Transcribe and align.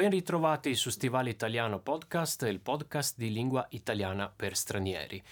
Ben 0.00 0.08
ritrovati 0.08 0.74
su 0.76 0.88
Stivale 0.88 1.28
Italiano 1.28 1.78
Podcast, 1.78 2.46
il 2.48 2.60
podcast 2.60 3.18
di 3.18 3.30
lingua 3.30 3.66
italiana 3.72 4.32
per 4.34 4.56
stranieri. 4.56 5.22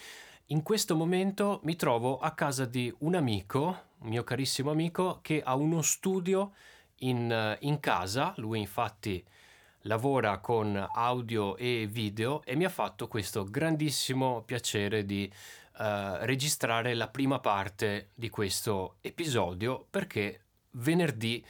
In 0.48 0.62
questo 0.62 0.94
momento 0.94 1.60
mi 1.62 1.75
trovo 1.75 2.18
a 2.18 2.33
casa 2.33 2.66
di 2.66 2.94
un 2.98 3.14
amico, 3.14 3.84
un 4.00 4.10
mio 4.10 4.24
carissimo 4.24 4.70
amico, 4.70 5.20
che 5.22 5.40
ha 5.42 5.54
uno 5.54 5.80
studio 5.80 6.52
in, 6.96 7.56
in 7.60 7.80
casa. 7.80 8.34
Lui 8.36 8.60
infatti 8.60 9.24
lavora 9.84 10.36
con 10.36 10.87
audio 10.92 11.56
e 11.56 11.88
video 11.90 12.42
e 12.44 12.54
mi 12.54 12.66
ha 12.66 12.69
fatto 12.69 13.08
questo 13.08 13.44
grandissimo 13.44 14.42
piacere 14.42 15.06
di 15.06 15.32
uh, 15.78 15.82
registrare 16.27 16.92
la 16.92 17.09
prima 17.09 17.38
parte 17.38 18.10
di 18.12 18.28
questo 18.28 18.96
episodio 19.00 19.87
perché 19.88 20.42
venerdì 20.73 21.42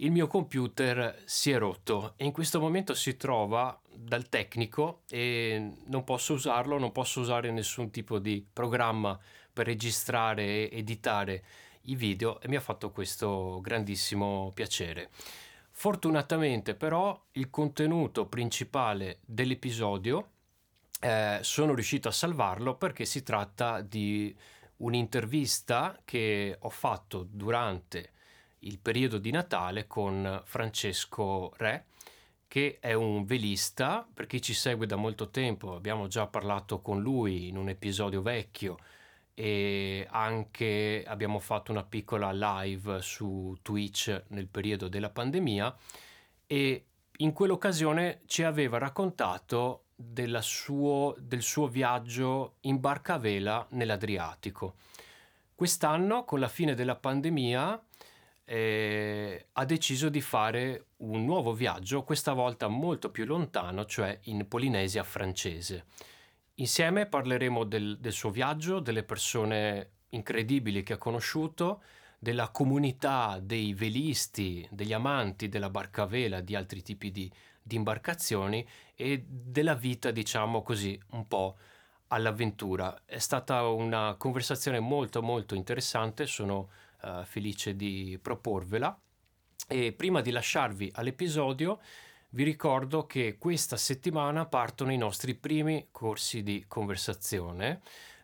il 0.00 0.10
mio 0.10 0.26
computer 0.26 1.22
si 1.24 1.50
è 1.50 1.58
rotto 1.58 2.14
e 2.16 2.24
in 2.24 2.32
questo 2.32 2.58
momento 2.60 2.94
si 2.94 3.16
trova 3.16 3.78
dal 3.92 4.28
tecnico 4.28 5.02
e 5.10 5.72
non 5.86 6.04
posso 6.04 6.34
usarlo, 6.34 6.78
non 6.78 6.92
posso 6.92 7.20
usare 7.20 7.50
nessun 7.50 7.90
tipo 7.90 8.18
di 8.18 8.46
programma 8.50 9.18
per 9.52 9.66
registrare 9.66 10.68
e 10.70 10.78
editare 10.78 11.44
i 11.82 11.96
video 11.96 12.40
e 12.40 12.48
mi 12.48 12.56
ha 12.56 12.60
fatto 12.60 12.90
questo 12.90 13.60
grandissimo 13.60 14.52
piacere. 14.54 15.10
Fortunatamente 15.70 16.74
però 16.74 17.18
il 17.32 17.50
contenuto 17.50 18.26
principale 18.26 19.18
dell'episodio 19.26 20.30
eh, 21.00 21.38
sono 21.42 21.74
riuscito 21.74 22.08
a 22.08 22.12
salvarlo 22.12 22.76
perché 22.76 23.04
si 23.04 23.22
tratta 23.22 23.82
di 23.82 24.34
un'intervista 24.76 26.00
che 26.04 26.56
ho 26.58 26.70
fatto 26.70 27.26
durante 27.30 28.12
il 28.60 28.78
periodo 28.78 29.18
di 29.18 29.30
Natale 29.30 29.86
con 29.86 30.42
Francesco 30.44 31.52
Re, 31.56 31.86
che 32.48 32.78
è 32.80 32.92
un 32.92 33.24
velista, 33.24 34.06
per 34.12 34.26
chi 34.26 34.42
ci 34.42 34.54
segue 34.54 34.86
da 34.86 34.96
molto 34.96 35.30
tempo, 35.30 35.74
abbiamo 35.74 36.08
già 36.08 36.26
parlato 36.26 36.80
con 36.80 37.00
lui 37.00 37.48
in 37.48 37.56
un 37.56 37.68
episodio 37.68 38.22
vecchio 38.22 38.76
e 39.34 40.06
anche 40.10 41.04
abbiamo 41.06 41.38
fatto 41.38 41.70
una 41.70 41.84
piccola 41.84 42.32
live 42.32 43.00
su 43.00 43.56
Twitch 43.62 44.24
nel 44.28 44.48
periodo 44.48 44.88
della 44.88 45.10
pandemia 45.10 45.74
e 46.46 46.84
in 47.18 47.32
quell'occasione 47.32 48.22
ci 48.26 48.42
aveva 48.42 48.78
raccontato 48.78 49.84
suo, 50.40 51.14
del 51.18 51.42
suo 51.42 51.68
viaggio 51.68 52.56
in 52.62 52.80
barca 52.80 53.14
a 53.14 53.18
vela 53.18 53.66
nell'Adriatico. 53.70 54.74
Quest'anno, 55.54 56.24
con 56.24 56.40
la 56.40 56.48
fine 56.48 56.74
della 56.74 56.96
pandemia, 56.96 57.82
eh, 58.50 59.46
ha 59.52 59.64
deciso 59.64 60.08
di 60.08 60.20
fare 60.20 60.86
un 60.98 61.24
nuovo 61.24 61.52
viaggio, 61.52 62.02
questa 62.02 62.32
volta 62.32 62.66
molto 62.66 63.12
più 63.12 63.24
lontano, 63.24 63.84
cioè 63.84 64.18
in 64.24 64.48
Polinesia 64.48 65.04
francese. 65.04 65.84
Insieme 66.54 67.06
parleremo 67.06 67.62
del, 67.62 67.98
del 68.00 68.10
suo 68.10 68.30
viaggio, 68.30 68.80
delle 68.80 69.04
persone 69.04 69.90
incredibili 70.08 70.82
che 70.82 70.94
ha 70.94 70.98
conosciuto, 70.98 71.80
della 72.18 72.48
comunità 72.48 73.38
dei 73.40 73.72
velisti, 73.72 74.66
degli 74.68 74.92
amanti 74.92 75.48
della 75.48 75.70
barca 75.70 76.02
a 76.02 76.06
vela, 76.06 76.40
di 76.40 76.56
altri 76.56 76.82
tipi 76.82 77.12
di, 77.12 77.30
di 77.62 77.76
imbarcazioni 77.76 78.66
e 78.96 79.24
della 79.28 79.74
vita, 79.74 80.10
diciamo 80.10 80.62
così, 80.62 81.00
un 81.10 81.28
po' 81.28 81.56
all'avventura. 82.08 83.02
È 83.04 83.18
stata 83.18 83.62
una 83.68 84.16
conversazione 84.18 84.80
molto 84.80 85.22
molto 85.22 85.54
interessante, 85.54 86.26
sono 86.26 86.70
uh, 87.02 87.24
felice 87.24 87.76
di 87.76 88.18
proporvela. 88.20 88.98
E 89.68 89.92
prima 89.92 90.20
di 90.20 90.30
lasciarvi 90.30 90.90
all'episodio, 90.94 91.78
vi 92.30 92.44
ricordo 92.44 93.06
che 93.06 93.38
questa 93.38 93.76
settimana 93.76 94.46
partono 94.46 94.92
i 94.92 94.96
nostri 94.96 95.34
primi 95.34 95.88
corsi 95.90 96.42
di 96.42 96.64
conversazione. 96.68 97.80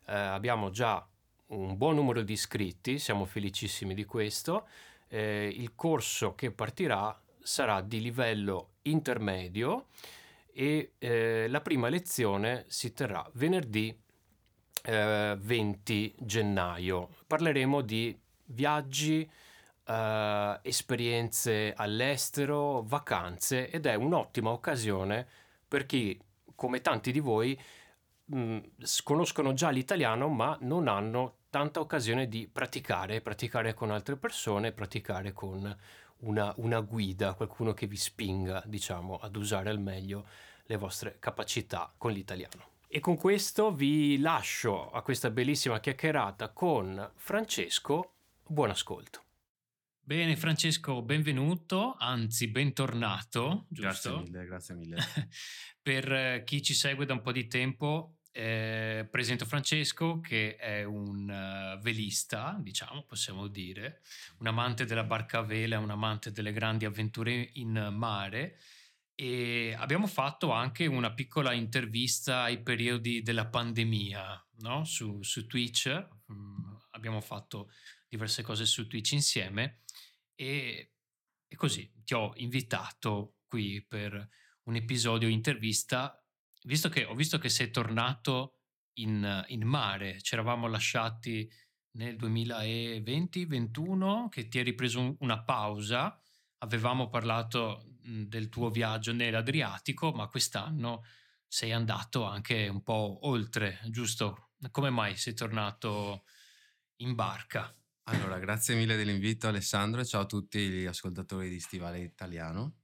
Eh, 0.06 0.14
abbiamo 0.14 0.70
già 0.70 1.04
un 1.48 1.76
buon 1.76 1.96
numero 1.96 2.22
di 2.22 2.32
iscritti, 2.32 2.98
siamo 2.98 3.24
felicissimi 3.24 3.94
di 3.94 4.04
questo. 4.04 4.68
Eh, 5.08 5.52
il 5.52 5.74
corso 5.74 6.34
che 6.34 6.52
partirà 6.52 7.20
sarà 7.40 7.80
di 7.80 8.00
livello 8.00 8.74
intermedio 8.82 9.86
e 10.52 10.92
eh, 10.98 11.46
la 11.48 11.60
prima 11.60 11.88
lezione 11.88 12.64
si 12.68 12.92
terrà 12.92 13.28
venerdì 13.34 13.96
20 14.82 14.86
eh, 14.86 16.14
gennaio. 16.24 17.08
Parleremo 17.26 17.80
di 17.80 18.16
viaggi, 18.46 19.28
uh, 19.86 20.58
esperienze 20.62 21.72
all'estero, 21.76 22.82
vacanze 22.82 23.70
ed 23.70 23.86
è 23.86 23.94
un'ottima 23.94 24.50
occasione 24.50 25.26
per 25.66 25.86
chi, 25.86 26.18
come 26.54 26.80
tanti 26.80 27.12
di 27.12 27.20
voi, 27.20 27.58
mh, 28.26 28.38
mm, 28.38 28.58
conoscono 29.02 29.52
già 29.52 29.70
l'italiano 29.70 30.28
ma 30.28 30.56
non 30.60 30.88
hanno 30.88 31.38
tanta 31.50 31.80
occasione 31.80 32.28
di 32.28 32.48
praticare, 32.48 33.20
praticare 33.20 33.74
con 33.74 33.90
altre 33.90 34.16
persone, 34.16 34.72
praticare 34.72 35.32
con 35.32 35.76
una, 36.18 36.52
una, 36.56 36.80
guida, 36.80 37.34
qualcuno 37.34 37.72
che 37.72 37.86
vi 37.86 37.96
spinga, 37.96 38.62
diciamo, 38.66 39.16
ad 39.16 39.36
usare 39.36 39.70
al 39.70 39.80
meglio 39.80 40.26
le 40.64 40.76
vostre 40.76 41.16
capacità 41.18 41.92
con 41.96 42.12
l'italiano. 42.12 42.74
E 42.88 43.00
con 43.00 43.16
questo 43.16 43.72
vi 43.72 44.18
lascio 44.18 44.90
a 44.90 45.02
questa 45.02 45.30
bellissima 45.30 45.80
chiacchierata 45.80 46.50
con 46.50 47.10
Francesco 47.14 48.15
Buon 48.48 48.70
ascolto. 48.70 49.24
Bene 50.00 50.36
Francesco, 50.36 51.02
benvenuto, 51.02 51.96
anzi 51.98 52.46
bentornato. 52.46 53.66
Giusto? 53.68 54.10
Grazie 54.10 54.22
mille, 54.22 54.44
grazie 54.44 54.74
mille. 54.76 54.96
per 55.82 56.12
eh, 56.12 56.42
chi 56.44 56.62
ci 56.62 56.72
segue 56.72 57.06
da 57.06 57.14
un 57.14 57.22
po' 57.22 57.32
di 57.32 57.48
tempo, 57.48 58.18
eh, 58.30 59.08
presento 59.10 59.46
Francesco 59.46 60.20
che 60.20 60.54
è 60.54 60.84
un 60.84 61.28
uh, 61.28 61.82
velista, 61.82 62.56
diciamo, 62.60 63.02
possiamo 63.02 63.48
dire, 63.48 64.00
un 64.38 64.46
amante 64.46 64.84
della 64.84 65.02
barca 65.02 65.38
a 65.38 65.42
vela, 65.42 65.80
un 65.80 65.90
amante 65.90 66.30
delle 66.30 66.52
grandi 66.52 66.84
avventure 66.84 67.50
in 67.54 67.88
mare 67.92 68.58
e 69.18 69.74
abbiamo 69.76 70.06
fatto 70.06 70.52
anche 70.52 70.86
una 70.86 71.12
piccola 71.12 71.52
intervista 71.52 72.42
ai 72.42 72.62
periodi 72.62 73.22
della 73.22 73.46
pandemia 73.46 74.46
no? 74.58 74.84
su, 74.84 75.20
su, 75.22 75.46
Twitch. 75.46 75.88
Mm, 76.30 76.74
abbiamo 76.90 77.20
fatto 77.20 77.70
diverse 78.08 78.42
cose 78.42 78.66
su 78.66 78.86
Twitch 78.86 79.12
insieme 79.12 79.82
e, 80.34 80.92
e 81.46 81.56
così 81.56 81.90
ti 82.04 82.14
ho 82.14 82.32
invitato 82.36 83.38
qui 83.46 83.84
per 83.84 84.28
un 84.64 84.76
episodio 84.76 85.28
intervista, 85.28 86.18
visto 86.64 86.88
che 86.88 87.04
ho 87.04 87.14
visto 87.14 87.38
che 87.38 87.48
sei 87.48 87.70
tornato 87.70 88.58
in, 88.94 89.44
in 89.48 89.62
mare, 89.62 90.20
ci 90.20 90.34
eravamo 90.34 90.66
lasciati 90.66 91.48
nel 91.92 92.16
2020-21 92.16 94.28
che 94.28 94.48
ti 94.48 94.58
hai 94.58 94.64
ripreso 94.64 95.16
una 95.20 95.42
pausa, 95.42 96.20
avevamo 96.58 97.08
parlato 97.08 97.84
del 98.02 98.48
tuo 98.48 98.70
viaggio 98.70 99.12
nell'Adriatico, 99.12 100.12
ma 100.12 100.28
quest'anno 100.28 101.04
sei 101.46 101.72
andato 101.72 102.24
anche 102.24 102.68
un 102.68 102.82
po' 102.82 103.18
oltre, 103.22 103.80
giusto? 103.88 104.50
Come 104.70 104.90
mai 104.90 105.16
sei 105.16 105.34
tornato 105.34 106.24
in 106.96 107.14
barca? 107.14 107.72
Allora, 108.08 108.38
grazie 108.38 108.76
mille 108.76 108.94
dell'invito 108.94 109.48
Alessandro 109.48 110.00
e 110.00 110.04
ciao 110.04 110.20
a 110.20 110.26
tutti 110.26 110.60
gli 110.60 110.84
ascoltatori 110.84 111.48
di 111.48 111.58
Stivale 111.58 111.98
Italiano. 111.98 112.82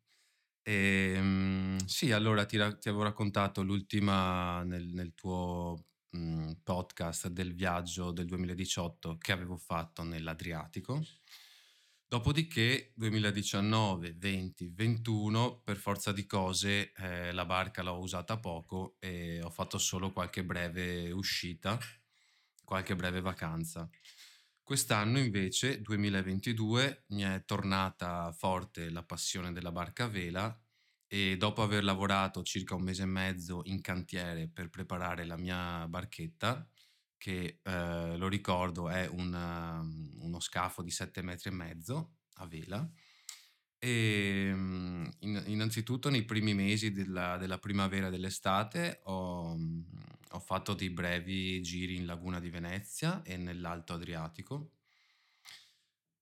E, 0.62 1.15
um, 1.16 1.78
sì, 1.87 2.10
allora 2.10 2.44
ti, 2.44 2.56
ti, 2.56 2.88
avevo 2.88 3.05
raccontato 3.05 3.62
l'ultima 3.62 4.65
nel, 4.65 4.88
nel 4.88 5.15
tuo 5.15 5.84
um, 6.10 6.59
podcast 6.65 7.28
del 7.28 7.55
viaggio 7.55 8.10
del 8.10 8.27
2018 8.27 9.16
che 9.19 9.31
avevo 9.31 9.56
fatto 9.56 10.03
nell'Adriatico. 10.03 11.00
Dopodiché 12.09 12.93
2019, 12.97 14.15
20, 14.19 14.72
21, 14.75 15.60
per 15.62 15.77
forza 15.77 16.10
di 16.10 16.27
cose 16.27 16.93
eh, 16.94 17.31
la 17.31 17.45
barca 17.45 17.84
l'ho 17.84 18.01
usata 18.01 18.41
poco 18.41 18.97
e 18.98 19.41
ho 19.41 19.51
fatto 19.51 19.78
solo 19.78 20.10
qualche 20.10 20.42
breve 20.45 21.13
uscita, 21.13 21.78
qualche 22.65 22.97
breve 22.97 23.21
vacanza. 23.21 23.89
Quest'anno 24.64 25.18
invece, 25.18 25.80
2022, 25.80 27.04
mi 27.09 27.22
è 27.22 27.44
tornata 27.44 28.30
forte 28.32 28.91
la 28.91 29.03
passione 29.03 29.53
della 29.53 29.72
barca 29.72 30.04
a 30.04 30.09
vela 30.09 30.60
e 31.06 31.36
dopo 31.36 31.62
aver 31.62 31.82
lavorato 31.84 32.42
circa 32.42 32.74
un 32.74 32.82
mese 32.82 33.03
e 33.03 33.06
mezzo 33.06 33.62
in 33.64 33.80
cantiere 33.80 34.48
per 34.48 34.70
preparare 34.70 35.24
la 35.26 35.36
mia 35.36 35.86
barchetta, 35.88 36.66
che 37.18 37.60
eh, 37.62 38.16
lo 38.16 38.28
ricordo 38.28 38.88
è 38.88 39.06
una, 39.09 39.80
uno 39.80 40.41
scafo 40.41 40.82
di 40.82 40.91
7 40.91 41.22
metri 41.22 41.50
e 41.50 41.53
mezzo 41.53 42.16
a 42.36 42.47
vela, 42.47 42.88
e 43.84 44.46
ehm, 44.50 45.10
in, 45.20 45.42
innanzitutto 45.46 46.08
nei 46.08 46.22
primi 46.22 46.54
mesi 46.54 46.92
della, 46.92 47.36
della 47.36 47.58
primavera 47.58 48.06
e 48.06 48.10
dell'estate 48.10 49.00
ho, 49.04 49.58
ho, 50.30 50.38
fatto 50.38 50.74
dei 50.74 50.90
brevi 50.90 51.60
giri 51.62 51.96
in 51.96 52.06
Laguna 52.06 52.38
di 52.38 52.48
Venezia 52.48 53.22
e 53.24 53.36
nell'Alto 53.36 53.92
Adriatico. 53.92 54.70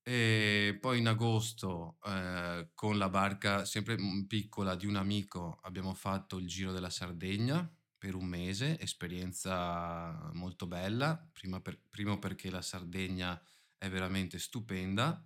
E 0.02 0.78
poi 0.80 1.00
in 1.00 1.08
agosto, 1.08 1.98
eh, 2.06 2.70
con 2.74 2.96
la 2.96 3.10
barca 3.10 3.66
sempre 3.66 3.98
piccola 4.26 4.74
di 4.74 4.86
un 4.86 4.96
amico, 4.96 5.58
abbiamo 5.62 5.92
fatto 5.92 6.38
il 6.38 6.46
giro 6.46 6.72
della 6.72 6.88
Sardegna 6.88 7.70
per 7.98 8.14
un 8.14 8.24
mese, 8.24 8.80
esperienza 8.80 10.30
molto 10.32 10.66
bella, 10.66 11.28
per, 11.62 11.78
primo 11.90 12.18
perché 12.18 12.50
la 12.50 12.62
Sardegna 12.62 13.38
è 13.76 13.90
veramente 13.90 14.38
stupenda 14.38 15.22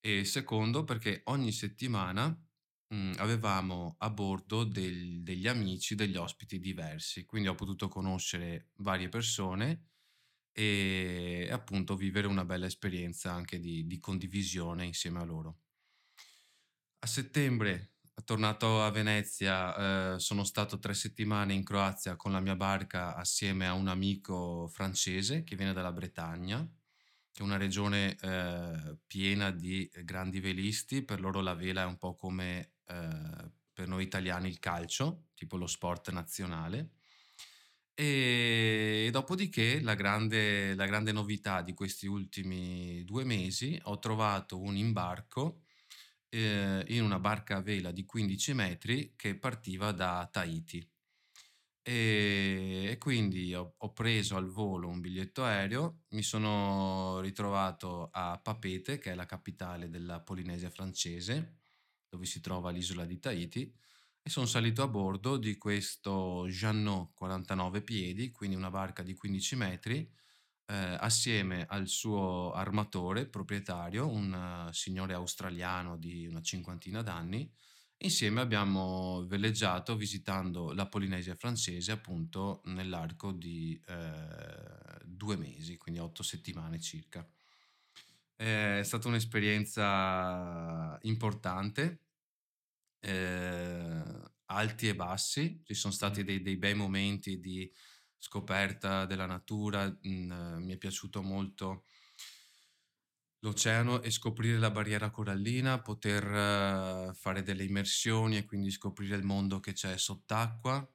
e 0.00 0.24
secondo 0.24 0.84
perché 0.84 1.22
ogni 1.24 1.52
settimana 1.52 2.28
mh, 2.28 2.96
mm, 2.96 3.12
avevamo 3.18 3.96
a 3.98 4.10
bordo 4.10 4.64
del, 4.64 5.22
degli 5.22 5.46
amici, 5.46 5.94
degli 5.94 6.16
ospiti 6.16 6.58
diversi, 6.58 7.24
quindi 7.24 7.48
ho 7.48 7.54
potuto 7.54 7.88
conoscere 7.88 8.70
varie 8.76 9.08
persone 9.08 9.86
e 10.52 11.48
appunto 11.50 11.96
vivere 11.96 12.26
una 12.26 12.44
bella 12.44 12.66
esperienza 12.66 13.32
anche 13.32 13.60
di, 13.60 13.86
di 13.86 13.98
condivisione 13.98 14.84
insieme 14.84 15.20
a 15.20 15.24
loro. 15.24 15.58
A 17.00 17.06
settembre, 17.06 17.92
tornato 18.24 18.82
a 18.82 18.90
Venezia, 18.90 20.14
eh, 20.14 20.18
sono 20.18 20.42
stato 20.42 20.80
tre 20.80 20.94
settimane 20.94 21.54
in 21.54 21.62
Croazia 21.62 22.16
con 22.16 22.32
la 22.32 22.40
mia 22.40 22.56
barca 22.56 23.14
assieme 23.14 23.68
a 23.68 23.74
un 23.74 23.86
amico 23.86 24.66
francese 24.66 25.44
che 25.44 25.54
viene 25.54 25.72
dalla 25.72 25.92
Bretagna, 25.92 26.68
che 27.38 27.44
è 27.44 27.46
una 27.46 27.56
regione 27.56 28.16
eh, 28.20 28.96
piena 29.06 29.52
di 29.52 29.88
grandi 30.02 30.40
velisti, 30.40 31.02
per 31.02 31.20
loro 31.20 31.40
la 31.40 31.54
vela 31.54 31.82
è 31.82 31.86
un 31.86 31.96
po' 31.96 32.16
come 32.16 32.72
eh, 32.86 33.50
per 33.72 33.86
noi 33.86 34.02
italiani 34.02 34.48
il 34.48 34.58
calcio, 34.58 35.28
tipo 35.36 35.56
lo 35.56 35.68
sport 35.68 36.10
nazionale. 36.10 36.94
E 37.94 39.08
dopodiché 39.12 39.80
la 39.80 39.94
grande, 39.94 40.74
la 40.74 40.86
grande 40.86 41.12
novità 41.12 41.62
di 41.62 41.74
questi 41.74 42.08
ultimi 42.08 43.04
due 43.04 43.22
mesi, 43.22 43.78
ho 43.84 44.00
trovato 44.00 44.60
un 44.60 44.76
imbarco 44.76 45.62
eh, 46.30 46.84
in 46.88 47.04
una 47.04 47.20
barca 47.20 47.58
a 47.58 47.62
vela 47.62 47.92
di 47.92 48.04
15 48.04 48.52
metri 48.52 49.12
che 49.14 49.36
partiva 49.36 49.92
da 49.92 50.28
Tahiti. 50.30 50.84
E, 51.90 52.96
quindi 52.98 53.54
ho, 53.54 53.76
ho, 53.78 53.92
preso 53.94 54.36
al 54.36 54.50
volo 54.50 54.88
un 54.88 55.00
biglietto 55.00 55.42
aereo, 55.42 56.02
mi 56.10 56.22
sono 56.22 57.18
ritrovato 57.20 58.10
a 58.12 58.38
Papete, 58.38 58.98
che 58.98 59.12
è 59.12 59.14
la 59.14 59.24
capitale 59.24 59.88
della 59.88 60.20
Polinesia 60.20 60.68
francese, 60.68 61.60
dove 62.06 62.26
si 62.26 62.42
trova 62.42 62.70
l'isola 62.70 63.06
di 63.06 63.18
Tahiti, 63.18 63.74
e 64.20 64.28
sono 64.28 64.44
salito 64.44 64.82
a 64.82 64.86
bordo 64.86 65.38
di 65.38 65.56
questo 65.56 66.44
Jeannot 66.48 67.14
49 67.14 67.80
piedi, 67.80 68.32
quindi 68.32 68.54
una 68.54 68.70
barca 68.70 69.02
di 69.02 69.14
15 69.14 69.56
metri, 69.56 70.12
eh, 70.66 70.74
assieme 71.00 71.64
al 71.66 71.88
suo 71.88 72.52
armatore 72.52 73.24
proprietario, 73.24 74.06
un 74.06 74.66
uh, 74.68 74.72
signore 74.74 75.14
australiano 75.14 75.96
di 75.96 76.26
una 76.26 76.42
cinquantina 76.42 77.00
d'anni. 77.00 77.50
Insieme 78.02 78.40
abbiamo 78.40 79.26
veleggiato 79.26 79.96
visitando 79.96 80.72
la 80.72 80.86
Polinesia 80.86 81.34
francese 81.34 81.90
appunto 81.90 82.60
nell'arco 82.66 83.32
di 83.32 83.80
eh, 83.86 84.98
due 85.04 85.36
mesi, 85.36 85.76
quindi 85.76 85.98
otto 86.00 86.22
settimane 86.22 86.78
circa. 86.78 87.28
È 88.36 88.80
stata 88.84 89.08
un'esperienza 89.08 90.96
importante 91.02 92.02
eh, 93.00 94.02
alti 94.46 94.88
e 94.88 94.94
bassi, 94.94 95.60
ci 95.64 95.74
sono 95.74 95.92
stati 95.92 96.22
dei, 96.22 96.40
dei, 96.40 96.56
bei 96.56 96.74
momenti 96.74 97.40
di 97.40 97.68
scoperta 98.16 99.06
della 99.06 99.26
natura, 99.26 99.86
mh, 99.86 100.08
mm, 100.08 100.62
mi 100.64 100.72
è 100.72 100.76
piaciuto 100.76 101.20
molto 101.22 101.84
l'oceano 103.40 104.02
e 104.02 104.10
scoprire 104.10 104.58
la 104.58 104.70
barriera 104.70 105.10
corallina, 105.10 105.80
poter 105.80 106.24
uh, 106.24 107.14
fare 107.14 107.42
delle 107.42 107.64
immersioni 107.64 108.36
e 108.36 108.44
quindi 108.44 108.70
scoprire 108.70 109.16
il 109.16 109.24
mondo 109.24 109.60
che 109.60 109.72
c'è 109.72 109.96
sott'acqua, 109.96 110.86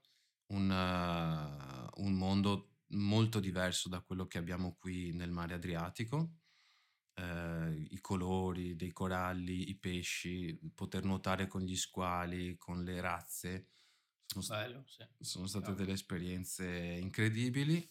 un, 0.48 0.69
uh, 0.69 2.01
un 2.04 2.13
mondo 2.13 2.78
molto 2.94 3.40
diverso 3.40 3.90
da 3.90 4.01
quello 4.01 4.28
che 4.28 4.38
abbiamo 4.38 4.75
qui 4.75 5.13
nel 5.13 5.31
mare 5.31 5.54
Adriatico 5.54 6.38
eh, 7.16 7.88
i 7.90 8.00
colori 8.00 8.75
dei 8.75 8.92
coralli, 8.92 9.69
i 9.69 9.75
pesci, 9.75 10.60
poter 10.74 11.04
nuotare 11.04 11.48
con 11.48 11.62
gli 11.62 11.75
squali, 11.75 12.57
con 12.57 12.84
le 12.84 13.01
razze. 13.01 13.68
Sono, 14.25 14.46
Bello, 14.48 14.84
sì. 14.88 15.06
sono 15.19 15.48
state 15.48 15.74
delle 15.74 15.94
esperienze 15.94 16.66
incredibili. 16.66 17.88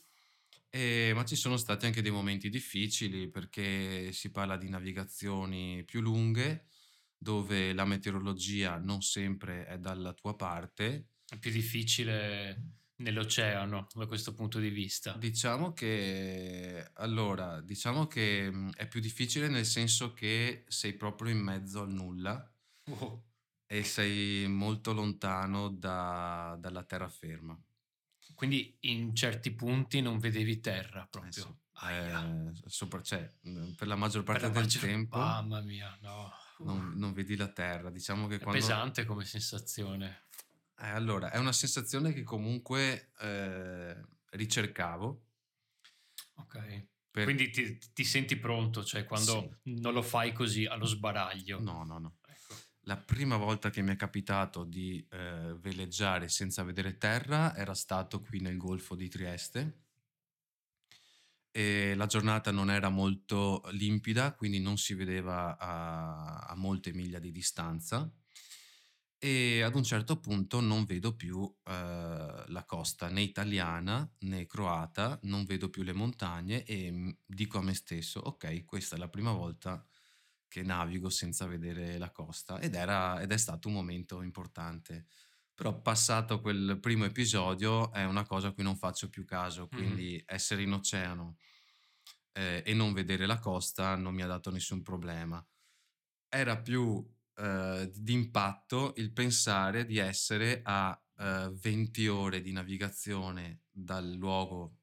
E, 0.75 1.13
ma 1.15 1.23
ci 1.27 1.37
sono 1.37 1.59
stati 1.59 1.85
anche 1.85 2.01
dei 2.01 2.11
momenti 2.11 2.49
difficili 2.49 3.29
perché 3.29 4.11
si 4.13 4.31
parla 4.31 4.57
di 4.57 4.71
navigazioni 4.71 5.85
più 5.85 6.01
lunghe 6.01 6.65
dove 7.23 7.75
la 7.75 7.85
meteorologia 7.85 8.79
non 8.79 9.03
sempre 9.03 9.67
è 9.67 9.79
dalla 9.79 10.15
tua 10.15 10.35
parte. 10.35 11.11
È 11.29 11.39
più 11.39 11.51
difficile 11.51 12.81
nell'oceano 12.97 13.87
da 13.93 14.07
questo 14.07 14.35
punto 14.35 14.59
di 14.59 14.71
vista? 14.71 15.13
Diciamo 15.13 15.73
che 15.73 16.91
allora, 16.95 17.61
diciamo 17.61 18.07
che 18.07 18.51
è 18.75 18.89
più 18.89 19.01
difficile 19.01 19.49
nel 19.49 19.67
senso 19.67 20.13
che 20.13 20.65
sei 20.69 20.95
proprio 20.95 21.31
in 21.31 21.39
mezzo 21.39 21.83
al 21.83 21.91
nulla 21.91 22.51
oh. 22.91 23.25
e 23.67 23.85
sei 23.85 24.47
molto 24.49 24.93
lontano 24.93 25.69
da, 25.69 26.57
dalla 26.59 26.83
terraferma. 26.83 27.61
Quindi 28.43 28.77
in 28.81 29.15
certi 29.15 29.53
punti 29.53 30.01
non 30.01 30.19
vedevi 30.19 30.59
terra 30.59 31.07
proprio. 31.09 31.31
Eh 31.31 31.31
sì. 31.31 31.93
Eh, 31.93 32.53
sopra, 32.67 33.01
cioè, 33.01 33.25
mhmm, 33.43 33.75
per 33.75 33.87
la 33.87 33.95
maggior 33.95 34.25
parte 34.25 34.41
per 34.41 34.51
del 34.51 34.63
maggior... 34.63 34.83
tempo. 34.83 35.17
Mamma 35.17 35.61
mia, 35.61 35.97
no. 36.01 36.29
Non, 36.59 36.95
non, 36.97 37.13
vedi 37.13 37.37
la 37.37 37.47
terra. 37.47 37.89
Diciamo 37.89 38.27
che 38.27 38.35
è 38.35 38.39
quando... 38.41 38.59
pesante 38.59 39.05
come 39.05 39.25
sensazione. 39.25 40.25
Eh, 40.77 40.89
allora, 40.89 41.31
è 41.31 41.39
una 41.39 41.53
sensazione 41.53 42.13
che 42.13 42.25
comunque 42.25 43.13
eh, 43.21 44.05
ricercavo. 44.31 45.25
Ok. 46.39 46.87
Per... 47.13 47.23
Quindi 47.23 47.51
ti, 47.51 47.79
ti, 47.93 48.03
senti 48.03 48.35
pronto, 48.39 48.83
cioè 48.83 49.05
quando 49.05 49.59
sì. 49.63 49.75
non 49.81 49.93
lo 49.93 50.03
fai 50.03 50.33
così 50.33 50.67
allo 50.67 50.87
sbaraglio. 50.87 51.61
No, 51.61 51.85
no, 51.85 51.99
no. 51.99 52.17
La 52.87 52.97
prima 52.97 53.37
volta 53.37 53.71
che 53.71 53.81
mi 53.83 53.93
è 53.93 53.97
capitato 53.97 54.65
di 54.65 55.07
eh, 55.11 55.55
veleggiare 55.61 56.29
senza 56.29 56.65
vedere 56.65 56.99
terra 56.99 57.55
era 57.55 57.75
stato 57.75 58.21
qui 58.21 58.41
nel 58.41 58.57
Golfo 58.57 58.97
di 58.97 59.09
Trieste. 59.09 59.81
E 61.51 61.95
la 61.95 62.07
giornata 62.07 62.51
non 62.51 62.71
era 62.71 62.89
molto 62.89 63.63
limpida, 63.73 64.35
quindi 64.35 64.59
non 64.59 64.79
si 64.79 64.95
vedeva 64.95 65.57
a, 65.59 66.39
a 66.39 66.55
molte 66.57 66.93
miglia 66.93 67.19
di 67.19 67.31
distanza 67.31 68.11
e 69.25 69.63
ad 69.63 69.77
un 69.77 69.85
certo 69.85 70.19
punto 70.19 70.59
non 70.59 70.85
vedo 70.85 71.15
più 71.15 71.45
eh, 71.65 72.45
la 72.45 72.65
costa 72.67 73.09
né 73.09 73.21
italiana 73.21 74.13
né 74.23 74.47
croata, 74.47 75.17
non 75.23 75.45
vedo 75.45 75.71
più 75.71 75.85
le 75.85 75.93
montagne 75.93 76.65
e 76.65 77.17
dico 77.25 77.59
a 77.59 77.63
me 77.63 77.73
stesso, 77.73 78.19
ok, 78.19 78.65
questa 78.65 78.97
è 78.97 78.99
la 78.99 79.09
prima 79.09 79.31
volta 79.31 79.87
che 80.53 80.63
navigo 80.63 81.09
senza 81.09 81.47
vedere 81.47 81.97
la 81.97 82.11
costa 82.11 82.61
ed, 82.61 82.75
era, 82.75 83.23
ed 83.23 83.33
è 83.33 83.39
stato 83.39 83.69
un 83.69 83.75
momento 83.75 84.21
importante. 84.21 85.07
Però 85.55 85.81
passato 85.81 86.43
quel 86.43 86.79
primo 86.79 87.07
episodio 87.07 87.91
è 87.91 88.05
una 88.05 88.27
cosa 88.27 88.49
a 88.49 88.53
cui 88.53 88.63
non 88.63 88.77
faccio 88.77 89.09
più 89.09 89.25
caso, 89.25 89.67
quindi 89.69 90.11
mm-hmm. 90.11 90.25
essere 90.27 90.61
in 90.61 90.73
oceano 90.75 91.39
eh, 92.33 92.63
e 92.67 92.75
non 92.75 92.93
vedere 92.93 93.25
la 93.25 93.39
costa 93.39 93.97
non 93.97 94.13
mi 94.13 94.21
ha 94.21 94.27
dato 94.27 94.51
nessun 94.51 94.83
problema. 94.83 95.43
Era 96.29 96.61
più 96.61 97.03
eh, 97.37 97.91
d'impatto 97.91 98.93
il 98.97 99.11
pensare 99.11 99.87
di 99.87 99.97
essere 99.97 100.61
a 100.63 101.03
eh, 101.17 101.51
20 101.51 102.09
ore 102.09 102.43
di 102.43 102.53
navigazione 102.53 103.63
dal 103.71 104.13
luogo 104.13 104.81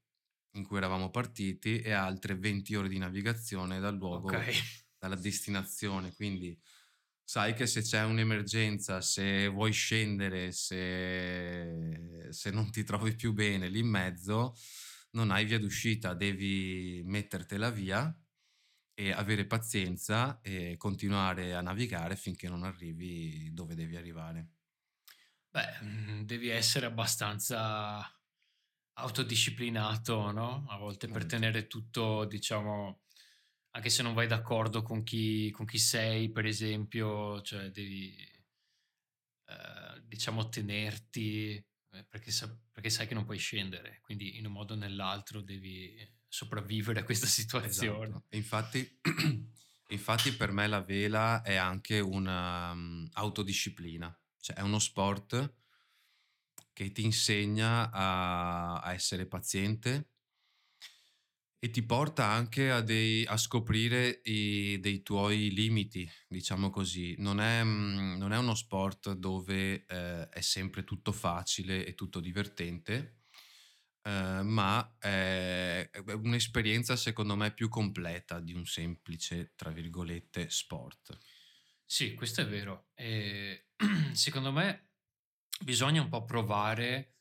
in 0.54 0.66
cui 0.66 0.78
eravamo 0.78 1.12
partiti 1.12 1.80
e 1.80 1.92
altre 1.92 2.36
20 2.36 2.74
ore 2.74 2.90
di 2.90 2.98
navigazione 2.98 3.80
dal 3.80 3.96
luogo, 3.96 4.30
okay. 4.30 4.56
Dalla 5.00 5.16
destinazione. 5.16 6.14
Quindi 6.14 6.60
sai 7.24 7.54
che 7.54 7.66
se 7.68 7.82
c'è 7.82 8.04
un'emergenza, 8.04 9.02
se 9.02 9.48
vuoi 9.48 9.72
scendere, 9.72 10.52
se, 10.52 12.28
se 12.30 12.52
non 12.52 12.72
ti 12.72 12.84
trovi 12.84 13.16
più 13.16 13.34
bene 13.34 13.70
lì 13.70 13.80
in 13.80 13.88
mezzo, 13.90 14.54
non 15.12 15.32
hai 15.32 15.46
via 15.46 15.60
d'uscita, 15.60 16.14
devi 16.14 17.02
mettertela 17.06 17.70
via 17.72 18.16
e 18.94 19.12
avere 19.12 19.46
pazienza 19.48 20.42
e 20.42 20.76
continuare 20.78 21.56
a 21.56 21.62
navigare 21.62 22.16
finché 22.16 22.50
non 22.50 22.64
arrivi 22.64 23.52
dove 23.54 23.76
devi 23.76 23.96
arrivare. 23.96 24.50
Beh, 25.52 25.80
mm, 25.84 26.22
devi 26.24 26.50
essere 26.50 26.86
abbastanza 26.86 28.00
autodisciplinato, 28.94 30.32
no? 30.32 30.66
A 30.70 30.78
volte 30.78 31.10
per 31.10 31.26
tenere 31.26 31.68
tutto, 31.68 32.26
diciamo, 32.26 33.04
anche 33.72 33.90
se 33.90 34.04
non 34.04 34.14
vai 34.14 34.28
d'accordo 34.28 34.82
con 34.82 35.04
chi, 35.04 35.50
con 35.52 35.66
chi 35.66 35.78
sei, 35.78 36.32
per 36.32 36.46
esempio, 36.46 37.42
cioè 37.42 37.70
devi, 37.70 38.16
eh, 39.46 40.02
diciamo, 40.06 40.50
tenerti 40.50 41.56
eh, 41.92 42.06
perché, 42.08 42.32
sa- 42.32 42.56
perché 42.72 42.90
sai 42.90 43.08
che 43.08 43.14
non 43.14 43.26
puoi 43.26 43.38
scendere, 43.38 44.00
quindi 44.02 44.38
in 44.38 44.46
un 44.46 44.52
modo 44.52 44.74
o 44.74 44.78
nell'altro 44.78 45.42
devi 45.42 45.96
sopravvivere 46.28 47.00
a 47.00 47.04
questa 47.04 47.26
situazione. 47.28 48.06
Esatto. 48.06 48.26
Infatti 48.30 49.00
Infatti 49.92 50.36
per 50.36 50.52
me 50.52 50.68
la 50.68 50.82
vela 50.82 51.42
è 51.42 51.56
anche 51.56 52.00
un'autodisciplina, 52.00 54.06
um, 54.06 54.16
cioè 54.40 54.58
è 54.58 54.62
uno 54.62 54.78
sport 54.78 55.56
che 56.74 56.92
ti 56.92 57.04
insegna 57.04 57.90
a, 57.90 58.82
a 58.82 58.94
essere 58.94 59.26
paziente 59.26 60.10
e 61.62 61.70
ti 61.72 61.84
porta 61.84 62.26
anche 62.26 62.72
a, 62.72 62.80
dei, 62.80 63.26
a 63.26 63.36
scoprire 63.36 64.22
i, 64.24 64.80
dei 64.80 65.04
tuoi 65.04 65.52
limiti, 65.52 66.10
diciamo 66.28 66.70
così. 66.70 67.16
Non 67.18 67.42
è, 67.42 67.62
mm, 67.62 68.16
non 68.16 68.32
è 68.32 68.38
uno 68.38 68.56
sport 68.56 69.12
dove 69.12 69.86
eh, 69.86 70.30
è 70.30 70.40
sempre 70.40 70.86
tutto 70.86 71.12
facile 71.12 71.86
e 71.86 71.96
tutto 71.96 72.22
divertente, 72.22 73.24
eh, 74.04 74.42
ma 74.42 74.96
è, 74.98 75.90
un'esperienza 76.24 76.96
secondo 76.96 77.36
me 77.36 77.54
più 77.54 77.68
completa 77.68 78.40
di 78.40 78.54
un 78.54 78.66
semplice, 78.66 79.52
tra 79.56 79.70
virgolette, 79.70 80.50
sport. 80.50 81.18
Sì, 81.86 82.14
questo 82.14 82.40
è 82.40 82.48
vero. 82.48 82.88
E, 82.94 83.72
secondo 84.14 84.54
me 84.54 84.92
bisogna 85.62 86.02
un 86.02 86.08
po' 86.08 86.24
provare 86.24 87.16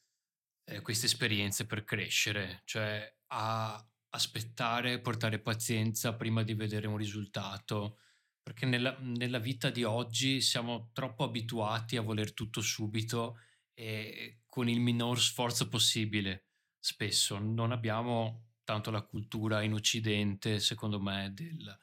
eh, 0.65 0.81
queste 0.81 1.07
esperienze 1.07 1.67
per 1.67 1.83
crescere, 1.83 2.63
cioè 2.65 3.17
a 3.33 3.85
aspettare, 4.11 5.01
portare 5.01 5.41
pazienza 5.41 6.15
prima 6.15 6.43
di 6.43 6.55
vedere 6.55 6.87
un 6.87 6.97
risultato, 6.97 7.99
perché 8.43 8.67
nella, 8.67 8.97
nella 9.01 9.39
vita 9.39 9.71
di 9.71 9.85
oggi 9.85 10.41
siamo 10.41 10.91
troppo 10.93 11.25
abituati 11.25 11.97
a 11.97 12.03
voler 12.03 12.33
tutto 12.33 12.61
subito 12.61 13.41
e 13.75 14.41
con 14.47 14.69
il 14.69 14.81
minor 14.81 15.21
sforzo 15.21 15.69
possibile. 15.69 16.47
Spesso 16.79 17.39
non 17.39 17.73
abbiamo 17.73 18.53
tanto 18.65 18.91
la 18.91 19.03
cultura 19.03 19.63
in 19.63 19.75
Occidente, 19.75 20.61
secondo 20.61 21.01
me, 21.01 21.33
del 21.35 21.79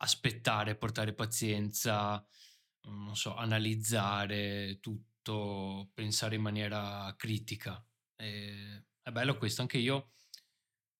aspettare, 0.00 0.76
portare 0.76 1.12
pazienza, 1.14 2.24
non 2.82 3.16
so, 3.16 3.34
analizzare 3.34 4.78
tutto, 4.80 5.90
pensare 5.94 6.36
in 6.36 6.42
maniera 6.42 7.14
critica. 7.16 7.84
E 8.16 8.84
è 9.02 9.10
bello 9.10 9.36
questo, 9.36 9.62
anche 9.62 9.78
io 9.78 10.12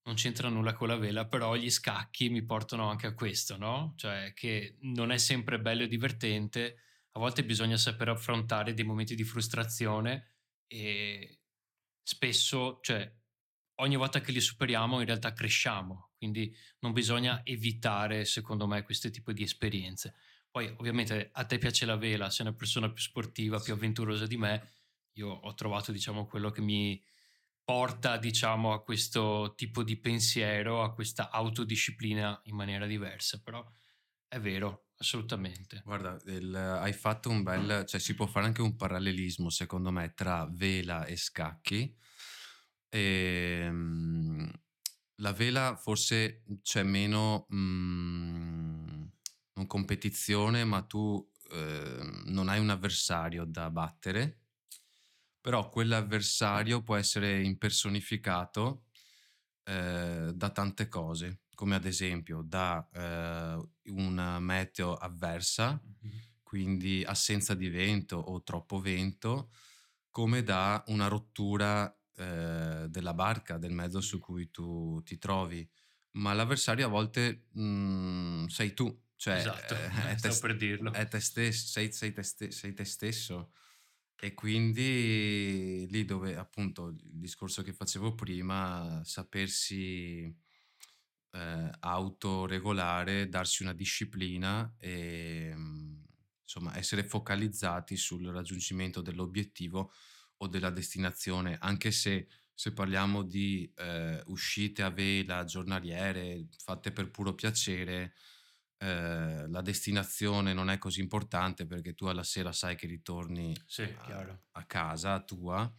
non 0.08 0.16
c'entra 0.16 0.48
nulla 0.48 0.72
con 0.72 0.88
la 0.88 0.96
vela, 0.96 1.26
però 1.26 1.54
gli 1.54 1.68
scacchi 1.68 2.30
mi 2.30 2.42
portano 2.42 2.88
anche 2.88 3.06
a 3.06 3.12
questo, 3.12 3.58
no? 3.58 3.92
Cioè 3.96 4.32
che 4.34 4.78
non 4.80 5.12
è 5.12 5.18
sempre 5.18 5.60
bello 5.60 5.82
e 5.82 5.86
divertente, 5.86 6.78
a 7.12 7.18
volte 7.18 7.44
bisogna 7.44 7.76
saper 7.76 8.08
affrontare 8.08 8.72
dei 8.72 8.86
momenti 8.86 9.14
di 9.14 9.22
frustrazione 9.22 10.36
e 10.66 11.40
spesso, 12.02 12.78
cioè 12.80 13.14
ogni 13.80 13.96
volta 13.96 14.22
che 14.22 14.32
li 14.32 14.40
superiamo 14.40 15.00
in 15.00 15.06
realtà 15.06 15.34
cresciamo, 15.34 16.12
quindi 16.16 16.56
non 16.78 16.92
bisogna 16.92 17.44
evitare, 17.44 18.24
secondo 18.24 18.66
me, 18.66 18.84
questo 18.84 19.10
tipo 19.10 19.32
di 19.32 19.42
esperienze. 19.42 20.14
Poi 20.50 20.72
ovviamente 20.78 21.28
a 21.32 21.44
te 21.44 21.58
piace 21.58 21.84
la 21.84 21.96
vela, 21.96 22.30
sei 22.30 22.46
una 22.46 22.56
persona 22.56 22.90
più 22.90 23.02
sportiva, 23.02 23.60
più 23.60 23.74
avventurosa 23.74 24.26
di 24.26 24.38
me, 24.38 24.72
io 25.18 25.28
ho 25.28 25.52
trovato, 25.52 25.92
diciamo, 25.92 26.24
quello 26.24 26.50
che 26.50 26.62
mi 26.62 26.98
porta, 27.68 28.16
diciamo, 28.16 28.72
a 28.72 28.82
questo 28.82 29.52
tipo 29.54 29.82
di 29.82 29.98
pensiero, 29.98 30.82
a 30.82 30.94
questa 30.94 31.28
autodisciplina 31.28 32.40
in 32.44 32.56
maniera 32.56 32.86
diversa, 32.86 33.42
però 33.42 33.62
è 34.26 34.40
vero, 34.40 34.86
assolutamente. 34.96 35.82
Guarda, 35.84 36.16
il, 36.28 36.54
hai 36.54 36.94
fatto 36.94 37.28
un 37.28 37.42
bel, 37.42 37.84
cioè 37.84 38.00
si 38.00 38.14
può 38.14 38.24
fare 38.24 38.46
anche 38.46 38.62
un 38.62 38.74
parallelismo, 38.74 39.50
secondo 39.50 39.90
me, 39.90 40.14
tra 40.14 40.48
vela 40.50 41.04
e 41.04 41.16
scacchi. 41.16 41.94
E, 42.88 43.66
um, 43.68 44.50
la 45.16 45.32
vela 45.34 45.76
forse 45.76 46.44
c'è 46.62 46.82
meno 46.82 47.46
mm, 47.52 49.04
non 49.52 49.66
competizione, 49.66 50.64
ma 50.64 50.80
tu 50.84 51.22
eh, 51.50 52.22
non 52.28 52.48
hai 52.48 52.60
un 52.60 52.70
avversario 52.70 53.44
da 53.44 53.68
battere 53.68 54.44
però 55.48 55.70
quell'avversario 55.70 56.82
può 56.82 56.96
essere 56.96 57.42
impersonificato 57.42 58.82
eh, 59.64 60.30
da 60.34 60.50
tante 60.50 60.88
cose, 60.88 61.44
come 61.54 61.74
ad 61.74 61.86
esempio 61.86 62.42
da 62.42 62.86
eh, 62.92 63.68
una 63.84 64.38
meteo 64.40 64.92
avversa, 64.92 65.82
mm-hmm. 65.82 66.18
quindi 66.42 67.02
assenza 67.02 67.54
di 67.54 67.70
vento 67.70 68.18
o 68.18 68.42
troppo 68.42 68.78
vento, 68.78 69.48
come 70.10 70.42
da 70.42 70.84
una 70.88 71.08
rottura 71.08 71.98
eh, 72.14 72.84
della 72.90 73.14
barca, 73.14 73.56
del 73.56 73.72
mezzo 73.72 74.02
su 74.02 74.18
cui 74.18 74.50
tu 74.50 75.00
ti 75.02 75.16
trovi. 75.16 75.66
Ma 76.18 76.34
l'avversario 76.34 76.84
a 76.84 76.90
volte 76.90 77.46
mh, 77.52 77.62
mm, 77.62 78.46
sei 78.48 78.74
tu, 78.74 79.04
cioè 79.16 79.36
esatto, 79.36 79.74
è, 79.74 80.14
te, 80.20 80.38
per 80.42 80.56
dirlo. 80.58 80.92
È 80.92 81.08
te 81.08 81.20
stesso, 81.20 81.68
sei, 81.68 81.90
sei, 81.90 82.12
te, 82.12 82.22
sei 82.22 82.74
te 82.74 82.84
stesso 82.84 83.52
e 84.20 84.34
quindi 84.34 85.86
lì 85.90 86.04
dove 86.04 86.36
appunto 86.36 86.88
il 86.88 87.00
discorso 87.04 87.62
che 87.62 87.72
facevo 87.72 88.14
prima, 88.14 89.00
sapersi 89.04 90.34
eh, 91.32 91.70
autoregolare, 91.80 93.28
darsi 93.28 93.62
una 93.62 93.72
disciplina 93.74 94.74
e 94.78 95.54
insomma 96.42 96.76
essere 96.76 97.04
focalizzati 97.04 97.96
sul 97.96 98.26
raggiungimento 98.26 99.02
dell'obiettivo 99.02 99.92
o 100.38 100.48
della 100.48 100.70
destinazione, 100.70 101.56
anche 101.60 101.90
se 101.90 102.28
se 102.58 102.72
parliamo 102.72 103.22
di 103.22 103.70
eh, 103.76 104.20
uscite 104.26 104.82
a 104.82 104.90
vela 104.90 105.44
giornaliere 105.44 106.48
fatte 106.58 106.90
per 106.90 107.08
puro 107.08 107.32
piacere, 107.32 108.14
eh, 108.80 109.48
la 109.48 109.60
destinazione 109.60 110.52
non 110.52 110.70
è 110.70 110.78
così 110.78 111.00
importante 111.00 111.66
perché 111.66 111.94
tu 111.94 112.06
alla 112.06 112.22
sera 112.22 112.52
sai 112.52 112.76
che 112.76 112.86
ritorni 112.86 113.52
sì, 113.66 113.82
a, 113.82 114.40
a, 114.52 114.64
casa 114.66 115.20
tua, 115.22 115.70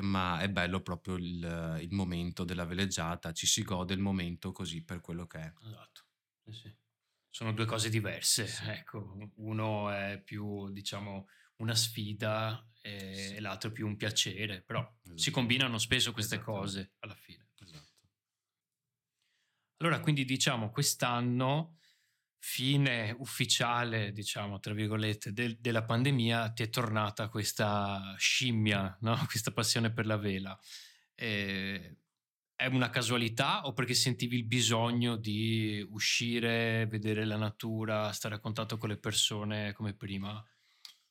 ma 0.00 0.40
è 0.40 0.48
bello 0.48 0.80
proprio 0.80 1.16
il, 1.16 1.78
il, 1.82 1.92
momento 1.92 2.44
della 2.44 2.64
veleggiata, 2.64 3.32
ci 3.32 3.46
si 3.46 3.62
gode 3.62 3.92
il 3.92 4.00
momento 4.00 4.52
così 4.52 4.82
per 4.82 5.00
quello 5.00 5.26
che 5.26 5.38
è. 5.38 5.52
Esatto, 5.62 6.06
sì, 6.44 6.52
sì. 6.52 6.76
Sono 7.28 7.52
due 7.52 7.66
cose 7.66 7.90
diverse, 7.90 8.46
sì. 8.46 8.70
ecco, 8.70 9.18
uno 9.36 9.90
è 9.90 10.18
più, 10.24 10.70
diciamo, 10.70 11.26
una 11.56 11.74
sfida 11.74 12.66
e 12.80 13.38
l'altro 13.40 13.70
più 13.70 13.86
un 13.86 13.96
piacere, 13.96 14.62
però 14.62 14.80
esatto. 15.02 15.18
si 15.18 15.30
combinano 15.30 15.78
spesso 15.78 16.12
queste 16.12 16.38
cose 16.38 16.94
alla 17.00 17.14
fine. 17.14 17.50
Esatto. 17.58 17.92
Allora, 19.78 20.00
quindi 20.00 20.24
diciamo, 20.24 20.70
quest'anno 20.70 21.80
fine 22.46 23.16
ufficiale, 23.18 24.12
diciamo, 24.12 24.60
tra 24.60 24.74
virgolette, 24.74 25.32
del, 25.32 25.56
della 25.58 25.82
pandemia, 25.82 26.50
ti 26.50 26.62
è 26.62 26.68
tornata 26.68 27.30
questa 27.30 28.14
scimmia, 28.18 28.98
no? 29.00 29.16
questa 29.26 29.50
passione 29.50 29.90
per 29.90 30.04
la 30.04 30.18
vela. 30.18 30.56
E 31.14 31.96
è 32.54 32.66
una 32.66 32.90
casualità 32.90 33.62
o 33.64 33.72
perché 33.72 33.94
sentivi 33.94 34.36
il 34.36 34.44
bisogno 34.44 35.16
di 35.16 35.84
uscire, 35.90 36.86
vedere 36.86 37.24
la 37.24 37.38
natura, 37.38 38.12
stare 38.12 38.34
a 38.34 38.40
contatto 38.40 38.76
con 38.76 38.90
le 38.90 38.98
persone 38.98 39.72
come 39.72 39.94
prima? 39.94 40.44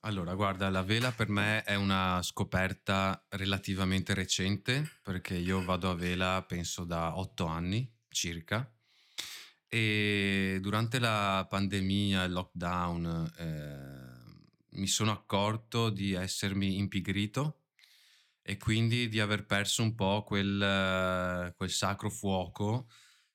Allora, 0.01 0.35
guarda, 0.35 0.69
la 0.69 0.83
vela 0.83 1.11
per 1.11 1.29
me 1.29 1.63
è 1.63 1.75
una 1.75 2.21
scoperta 2.21 3.25
relativamente 3.29 4.13
recente 4.13 4.99
perché 5.01 5.35
io 5.35 5.63
vado 5.63 5.89
a 5.89 5.95
vela 5.95 6.43
penso 6.47 6.85
da 6.85 7.17
otto 7.17 7.47
anni 7.47 7.91
circa 8.07 8.72
e 9.73 10.59
durante 10.61 10.99
la 10.99 11.47
pandemia, 11.49 12.25
il 12.25 12.31
lockdown, 12.31 13.33
eh, 13.39 14.77
mi 14.77 14.85
sono 14.85 15.09
accorto 15.09 15.89
di 15.89 16.13
essermi 16.13 16.77
impigrito 16.77 17.61
e 18.43 18.57
quindi 18.57 19.09
di 19.09 19.19
aver 19.19 19.47
perso 19.47 19.81
un 19.81 19.95
po' 19.95 20.21
quel, 20.21 21.51
quel 21.57 21.69
sacro 21.71 22.11
fuoco 22.11 22.87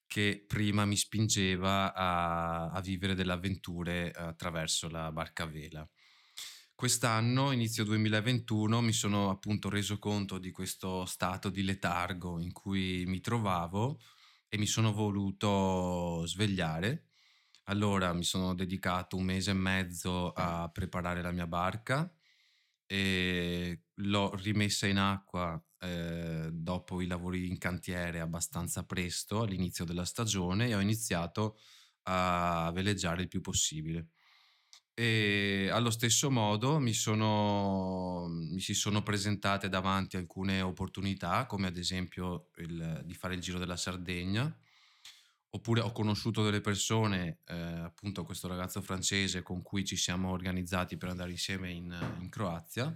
che 0.06 0.44
prima 0.46 0.84
mi 0.84 0.96
spingeva 0.96 1.92
a, 1.92 2.70
a, 2.70 2.80
vivere 2.82 3.16
delle 3.16 3.32
avventure 3.32 4.12
attraverso 4.12 4.88
la 4.88 5.10
barca 5.10 5.44
vela. 5.44 5.84
Quest'anno, 6.72 7.50
inizio 7.50 7.82
2021, 7.82 8.80
mi 8.80 8.92
sono 8.92 9.30
appunto 9.30 9.68
reso 9.68 9.98
conto 9.98 10.38
di 10.38 10.52
questo 10.52 11.04
stato 11.04 11.50
di 11.50 11.64
letargo 11.64 12.38
in 12.38 12.52
cui 12.52 13.02
mi 13.06 13.18
trovavo 13.18 13.98
e 14.48 14.58
mi 14.58 14.66
sono 14.66 14.92
voluto 14.92 16.24
svegliare. 16.26 17.04
Allora 17.64 18.12
mi 18.12 18.24
sono 18.24 18.54
dedicato 18.54 19.16
un 19.16 19.24
mese 19.24 19.50
e 19.50 19.54
mezzo 19.54 20.32
a 20.32 20.70
preparare 20.70 21.22
la 21.22 21.32
mia 21.32 21.46
barca 21.46 22.10
e 22.86 23.82
l'ho 23.94 24.34
rimessa 24.36 24.86
in 24.86 24.96
acqua 24.98 25.62
eh, 25.80 26.48
dopo 26.52 27.00
i 27.02 27.06
lavori 27.06 27.48
in 27.48 27.58
cantiere 27.58 28.20
abbastanza 28.20 28.84
presto 28.86 29.42
all'inizio 29.42 29.84
della 29.84 30.04
stagione 30.06 30.68
e 30.68 30.74
ho 30.74 30.80
iniziato 30.80 31.58
a 32.04 32.70
veleggiare 32.74 33.22
il 33.22 33.28
più 33.28 33.40
possibile. 33.42 34.08
E 34.98 35.68
allo 35.70 35.90
stesso 35.90 36.28
modo 36.28 36.80
mi, 36.80 36.92
sono, 36.92 38.26
mi 38.26 38.58
si 38.58 38.74
sono 38.74 39.04
presentate 39.04 39.68
davanti 39.68 40.16
alcune 40.16 40.60
opportunità, 40.60 41.46
come 41.46 41.68
ad 41.68 41.76
esempio 41.76 42.48
il, 42.56 43.02
di 43.04 43.14
fare 43.14 43.34
il 43.34 43.40
Giro 43.40 43.60
della 43.60 43.76
Sardegna, 43.76 44.52
Oppure 45.50 45.82
ho 45.82 45.92
conosciuto 45.92 46.42
delle 46.42 46.60
persone, 46.60 47.38
eh, 47.46 47.54
appunto 47.54 48.24
questo 48.24 48.48
ragazzo 48.48 48.82
francese 48.82 49.42
con 49.42 49.62
cui 49.62 49.84
ci 49.84 49.96
siamo 49.96 50.30
organizzati 50.30 50.96
per 50.96 51.10
andare 51.10 51.30
insieme 51.30 51.70
in, 51.70 52.16
in 52.18 52.28
Croazia. 52.28 52.94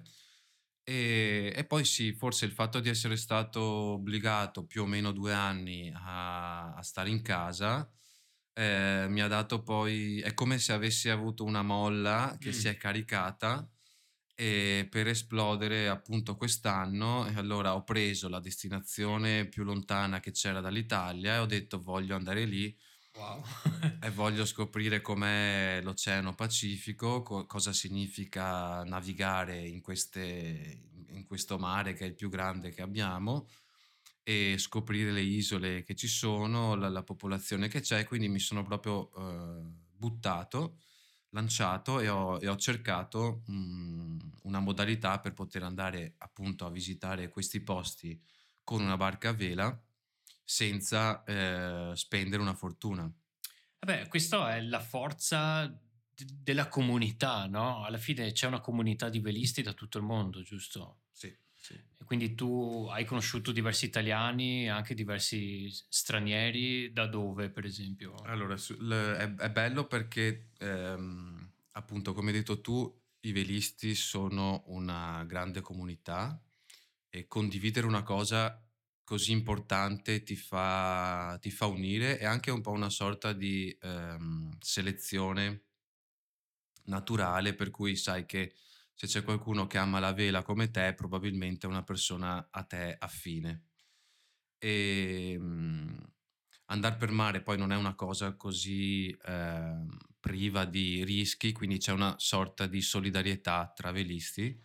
E, 0.82 1.52
e, 1.54 1.64
poi 1.64 1.85
sì, 1.85 2.12
forse 2.12 2.47
il 2.47 2.52
fatto 2.52 2.80
di 2.80 2.88
essere 2.88 3.16
stato 3.16 3.61
obbligato 3.61 4.66
più 4.66 4.82
o 4.82 4.87
meno 4.87 5.12
due 5.12 5.32
anni 5.32 5.90
a, 5.94 6.75
a 6.75 6.82
stare 6.82 7.11
in 7.11 7.23
casa 7.23 7.88
eh, 8.54 9.06
mi 9.09 9.21
ha 9.21 9.28
dato 9.28 9.62
poi, 9.62 10.21
è 10.21 10.35
come 10.35 10.59
se 10.59 10.73
avessi 10.73 11.09
avuto 11.09 11.44
una 11.44 11.62
molla 11.62 12.37
che 12.38 12.50
mm. 12.50 12.52
si 12.52 12.68
è 12.68 12.76
caricata 12.76 13.66
e 14.35 14.87
per 14.90 15.09
esplodere 15.09 15.88
appunto 15.88 16.37
quest'anno 16.37 17.26
e 17.26 17.35
allora 17.37 17.75
ho 17.75 17.85
preso 17.85 18.28
la 18.28 18.40
destinazione 18.40 19.47
più 19.47 19.62
lontana 19.62 20.21
che 20.21 20.32
c'era 20.32 20.61
dall'Italia 20.61 21.35
e 21.35 21.38
ho 21.38 21.47
detto 21.47 21.80
voglio 21.80 22.16
andare 22.16 22.44
lì 22.44 22.75
wow. 23.16 23.42
e 24.00 24.11
voglio 24.11 24.44
scoprire 24.44 25.00
com'è 25.00 25.80
l'Oceano 25.82 26.35
Pacifico, 26.35 27.23
co- 27.23 27.47
cosa 27.47 27.73
significa 27.73 28.82
navigare 28.85 29.59
in, 29.66 29.80
queste, 29.80 30.80
in 31.09 31.25
questo 31.26 31.59
mare 31.59 31.92
che 31.94 32.04
è 32.04 32.09
il 32.09 32.14
più 32.14 32.28
grande 32.28 32.71
che 32.71 32.82
abbiamo 32.82 33.47
e 34.23 34.57
scoprire 34.59 35.11
le 35.11 35.23
isole 35.23 35.83
che 35.83 35.95
ci 35.95 36.09
sono, 36.09 36.75
la, 36.75 36.88
la 36.88 37.02
popolazione 37.02 37.69
che 37.69 37.81
c'è, 37.81 38.05
quindi 38.05 38.29
mi 38.29 38.38
sono 38.38 38.62
proprio 38.62 39.11
eh, 39.14 39.62
buttato, 39.97 40.79
lanciato 41.31 42.00
e 42.00 42.09
ho, 42.09 42.38
e 42.38 42.49
ho 42.49 42.57
cercato 42.57 43.43
mh, 43.47 43.55
mm, 43.55 44.19
una 44.45 44.61
modalità 44.61 45.19
per 45.19 45.33
poter 45.33 45.62
andare 45.62 46.14
appunto 46.19 46.67
a 46.67 46.71
visitare 46.71 47.29
questi 47.29 47.61
posti 47.61 48.21
con 48.62 48.83
una 48.83 48.97
barca 48.97 49.31
a 49.31 49.33
vela 49.33 49.83
senza 50.45 51.25
eh, 51.25 51.93
spendere 51.95 52.43
una 52.43 52.55
fortuna. 52.55 53.11
Vabbè, 53.79 54.09
questa 54.09 54.55
è 54.55 54.61
la 54.61 54.81
forza 54.81 55.67
d- 55.67 56.33
della 56.43 56.69
comunità, 56.69 57.47
no? 57.47 57.85
Alla 57.85 57.99
fine 57.99 58.33
c'è 58.33 58.47
una 58.47 58.61
comunità 58.61 59.09
di 59.09 59.19
velisti 59.19 59.62
da 59.62 59.73
tutto 59.73 59.99
il 59.99 60.05
mondo, 60.05 60.43
giusto? 60.43 61.00
Sì. 61.11 61.35
Sì. 61.62 61.75
E 61.75 62.04
quindi 62.04 62.35
tu 62.35 62.88
hai 62.90 63.04
conosciuto 63.04 63.52
diversi 63.52 63.85
italiani, 63.85 64.69
anche 64.69 64.95
diversi 64.95 65.69
stranieri, 65.88 66.92
da 66.92 67.07
dove 67.07 67.50
per 67.50 67.64
esempio? 67.64 68.14
Allora, 68.25 68.54
è, 68.57 69.35
è 69.37 69.50
bello 69.50 69.87
perché 69.87 70.50
ehm, 70.59 71.52
appunto 71.73 72.12
come 72.12 72.31
hai 72.31 72.38
detto 72.38 72.61
tu, 72.61 73.00
i 73.21 73.31
velisti 73.33 73.95
sono 73.95 74.64
una 74.66 75.25
grande 75.25 75.61
comunità 75.61 76.42
e 77.09 77.28
condividere 77.28 77.87
una 77.87 78.02
cosa 78.02 78.61
così 79.04 79.31
importante 79.31 80.25
ti 80.25 80.35
fa, 80.35 81.38
ti 81.40 81.50
fa 81.52 81.66
unire 81.66 82.19
e 82.19 82.25
anche 82.25 82.50
un 82.50 82.61
po' 82.62 82.71
una 82.73 82.90
sorta 82.90 83.33
di 83.33 83.76
ehm, 83.81 84.57
selezione 84.61 85.66
naturale 86.85 87.54
per 87.54 87.71
cui 87.71 87.97
sai 87.97 88.26
che 88.26 88.54
se 89.02 89.18
c'è 89.18 89.25
qualcuno 89.25 89.66
che 89.66 89.78
ama 89.78 89.99
la 89.99 90.12
vela 90.12 90.42
come 90.42 90.71
te, 90.71 90.94
probabilmente 90.94 91.66
è 91.66 91.71
una 91.71 91.82
persona 91.82 92.49
a 92.52 92.62
te 92.62 92.94
affine. 92.97 93.64
E 94.59 95.32
ehm, 95.32 96.12
andare 96.66 96.97
per 96.97 97.11
mare 97.11 97.42
poi 97.42 97.59
non 97.59 97.73
è 97.73 97.76
una 97.76 97.97
cosa 97.97 98.37
così 98.37 99.11
eh, 99.11 99.87
priva 100.21 100.64
di 100.66 101.02
rischi, 101.04 101.50
quindi 101.50 101.78
c'è 101.78 101.90
una 101.90 102.14
sorta 102.18 102.66
di 102.68 102.80
solidarietà 102.80 103.73
tra 103.75 103.90
velisti 103.90 104.56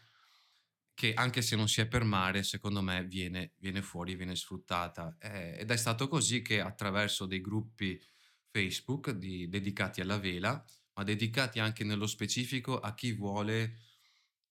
che 0.94 1.14
anche 1.16 1.42
se 1.42 1.56
non 1.56 1.68
si 1.68 1.82
è 1.82 1.88
per 1.88 2.04
mare, 2.04 2.44
secondo 2.44 2.82
me 2.82 3.04
viene, 3.06 3.54
viene 3.58 3.82
fuori, 3.82 4.16
viene 4.16 4.36
sfruttata. 4.36 5.16
Eh, 5.20 5.58
ed 5.60 5.72
è 5.72 5.78
stato 5.78 6.08
così 6.08 6.44
che 6.44 6.60
attraverso 6.60 7.26
dei 7.26 7.42
gruppi 7.42 8.00
Facebook 8.52 9.12
di, 9.12 9.48
dedicati 9.48 10.02
alla 10.02 10.18
vela, 10.20 10.64
ma 10.94 11.04
dedicati 11.04 11.60
anche 11.60 11.84
nello 11.84 12.08
specifico 12.08 12.80
a 12.80 12.94
chi 12.96 13.14
vuole 13.14 13.78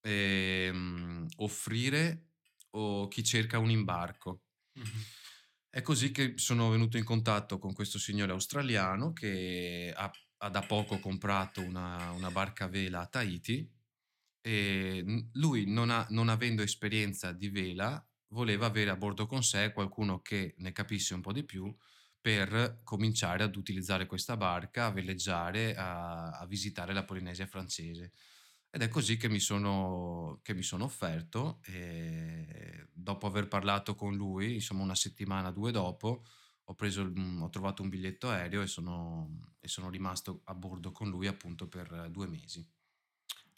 ehm, 0.07 1.25
offrire 1.37 2.27
o 2.71 3.07
chi 3.07 3.23
cerca 3.23 3.59
un 3.59 3.69
imbarco. 3.69 4.43
Mm-hmm. 4.77 5.01
È 5.69 5.81
così 5.81 6.11
che 6.11 6.33
sono 6.37 6.69
venuto 6.69 6.97
in 6.97 7.03
contatto 7.03 7.59
con 7.59 7.73
questo 7.73 7.99
signore 7.99 8.31
australiano 8.31 9.13
che 9.13 9.93
ha, 9.95 10.11
ha 10.37 10.49
da 10.49 10.61
poco 10.61 10.99
comprato 10.99 11.61
una, 11.61 12.11
una, 12.11 12.31
barca 12.31 12.65
a 12.65 12.69
vela 12.69 13.01
a 13.01 13.07
Tahiti 13.07 13.69
e 14.41 15.29
lui, 15.33 15.65
non, 15.69 15.89
ha, 15.89 16.07
non 16.09 16.29
avendo 16.29 16.63
esperienza 16.63 17.31
di 17.33 17.49
vela, 17.49 18.03
voleva 18.29 18.65
avere 18.65 18.89
a 18.91 18.95
bordo 18.95 19.25
con 19.25 19.43
sé 19.43 19.71
qualcuno 19.73 20.21
che 20.21 20.55
ne 20.57 20.71
capisse 20.71 21.13
un 21.13 21.21
po' 21.21 21.33
di 21.33 21.43
più 21.43 21.75
per 22.19 22.81
cominciare 22.83 23.43
ad 23.43 23.55
utilizzare 23.55 24.05
questa 24.05 24.35
barca, 24.35 24.85
a 24.85 24.91
veleggiare, 24.91 25.75
a, 25.75 26.29
a 26.31 26.45
visitare 26.45 26.93
la 26.93 27.05
Polinesia 27.05 27.45
francese. 27.45 28.13
Ed 28.69 28.81
è 28.81 28.87
così 28.89 29.17
che 29.17 29.29
mi 29.29 29.39
sono, 29.39 30.39
che 30.43 30.53
mi 30.53 30.63
sono 30.63 30.83
offerto 30.83 31.59
e 31.63 32.87
dopo 32.91 33.27
aver 33.27 33.47
parlato 33.47 33.95
con 33.95 34.15
lui, 34.15 34.55
insomma 34.55 34.83
una 34.83 34.95
settimana, 34.95 35.51
due 35.51 35.71
dopo, 35.71 36.25
ho, 36.65 36.75
preso, 36.75 37.11
ho 37.39 37.49
trovato 37.49 37.81
un 37.81 37.89
biglietto 37.89 38.29
aereo 38.29 38.61
e 38.61 38.67
sono, 38.67 39.55
e 39.59 39.67
sono 39.67 39.89
rimasto 39.89 40.41
a 40.45 40.53
bordo 40.53 40.91
con 40.91 41.09
lui 41.09 41.27
appunto 41.27 41.67
per 41.67 42.09
due 42.11 42.27
mesi. 42.27 42.67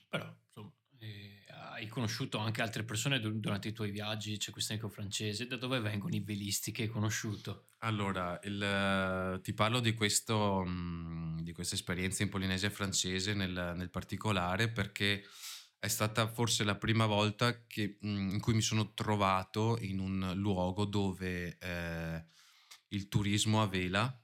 Però, 0.08 0.32
insomma, 0.46 0.72
eh, 1.00 1.46
hai 1.74 1.88
conosciuto 1.88 2.38
anche 2.38 2.62
altre 2.62 2.84
persone 2.84 3.20
durante 3.20 3.70
i 3.70 3.74
tuoi 3.74 3.92
viaggi? 3.92 4.38
C'è 4.38 4.52
questo 4.52 4.74
amico 4.74 4.90
francese. 4.90 5.48
Da 5.48 5.58
dove 5.58 5.80
vengono 5.80 6.16
i 6.16 6.20
velisti 6.20 6.72
che 6.72 6.84
hai 6.84 6.88
conosciuto? 6.88 7.70
Allora, 7.80 8.40
il, 8.44 9.40
ti 9.42 9.54
parlo 9.54 9.80
di, 9.80 9.94
questo, 9.94 10.64
mm, 10.66 11.19
di 11.19 11.19
questa 11.60 11.76
esperienza 11.76 12.24
in 12.24 12.30
Polinesia 12.30 12.70
francese 12.70 13.34
nel, 13.34 13.74
nel, 13.76 13.90
particolare 13.90 14.70
perché 14.70 15.26
è 15.78 15.90
stata 15.90 16.26
forse 16.26 16.64
la 16.64 16.78
prima 16.78 17.06
volta 17.06 17.66
che, 17.68 17.98
in 18.00 18.40
cui 18.40 18.54
mi 18.54 18.62
sono 18.62 18.94
trovato 18.94 19.78
in 19.82 20.00
un 20.00 20.32
luogo 20.36 20.86
dove 20.86 21.58
eh, 21.58 22.26
il 22.90 23.10
turismo 23.10 23.62
a 23.62 23.68
vela 23.68 24.24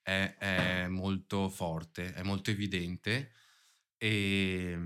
è, 0.00 0.36
è 0.38 0.86
molto 0.86 1.48
forte, 1.48 2.14
è 2.14 2.22
molto 2.22 2.50
evidente 2.50 3.32
e, 3.96 4.78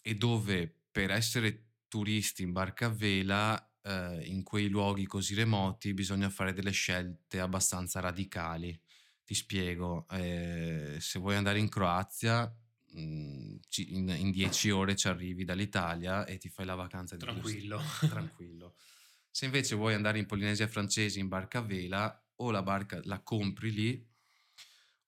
e 0.00 0.14
dove 0.14 0.76
per 0.90 1.10
essere 1.10 1.72
turisti 1.88 2.42
in 2.42 2.52
barca 2.52 2.86
a 2.86 2.90
vela 2.90 3.70
eh, 3.82 4.22
in 4.24 4.42
quei 4.44 4.68
luoghi 4.68 5.04
così 5.04 5.34
remoti 5.34 5.92
bisogna 5.92 6.30
fare 6.30 6.54
delle 6.54 6.70
scelte 6.70 7.38
abbastanza 7.38 8.00
radicali. 8.00 8.80
Ti 9.28 9.34
spiego, 9.34 10.06
eh, 10.12 10.96
se 11.00 11.18
vuoi 11.18 11.36
andare 11.36 11.58
in 11.58 11.68
Croazia 11.68 12.50
mm, 12.96 13.56
in, 13.76 14.08
in 14.08 14.30
dieci 14.30 14.70
ore 14.70 14.96
ci 14.96 15.06
arrivi 15.06 15.44
dall'Italia 15.44 16.24
e 16.24 16.38
ti 16.38 16.48
fai 16.48 16.64
la 16.64 16.74
vacanza 16.74 17.14
di 17.14 17.26
tranquillo. 17.26 17.78
tranquillo. 18.08 18.74
Se 19.30 19.44
invece 19.44 19.76
vuoi 19.76 19.92
andare 19.92 20.18
in 20.18 20.24
Polinesia 20.24 20.66
francese 20.66 21.18
in 21.18 21.28
barca 21.28 21.58
a 21.58 21.62
vela, 21.62 22.24
o 22.36 22.50
la 22.50 22.62
barca 22.62 23.02
la 23.04 23.20
compri 23.20 23.70
lì 23.70 24.06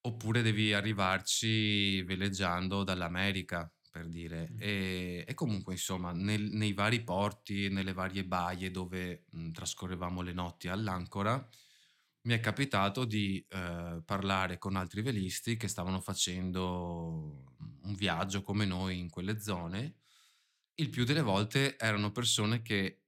oppure 0.02 0.42
devi 0.42 0.74
arrivarci 0.74 2.02
veleggiando 2.02 2.84
dall'America, 2.84 3.72
per 3.90 4.06
dire. 4.06 4.50
Mm. 4.52 4.56
E, 4.58 5.24
e, 5.26 5.32
comunque, 5.32 5.72
insomma, 5.72 6.12
nel, 6.12 6.42
nei 6.42 6.74
vari 6.74 7.02
porti, 7.02 7.70
nelle 7.70 7.94
varie 7.94 8.26
baie 8.26 8.70
dove 8.70 9.24
mh, 9.30 9.40
mm, 9.40 9.50
trascorrevamo 9.52 10.20
le 10.20 10.32
notti 10.34 10.68
all'ancora, 10.68 11.48
mi 12.22 12.34
è 12.34 12.40
capitato 12.40 13.04
di 13.04 13.44
eh, 13.48 14.02
parlare 14.04 14.58
con 14.58 14.76
altri 14.76 15.02
velisti 15.02 15.56
che 15.56 15.68
stavano 15.68 16.00
facendo 16.00 17.54
un 17.82 17.94
viaggio 17.94 18.42
come 18.42 18.66
noi 18.66 18.98
in 18.98 19.08
quelle 19.10 19.40
zone. 19.40 19.96
Il 20.74 20.90
più 20.90 21.04
delle 21.04 21.22
volte 21.22 21.78
erano 21.78 22.12
persone 22.12 22.62
che 22.62 23.02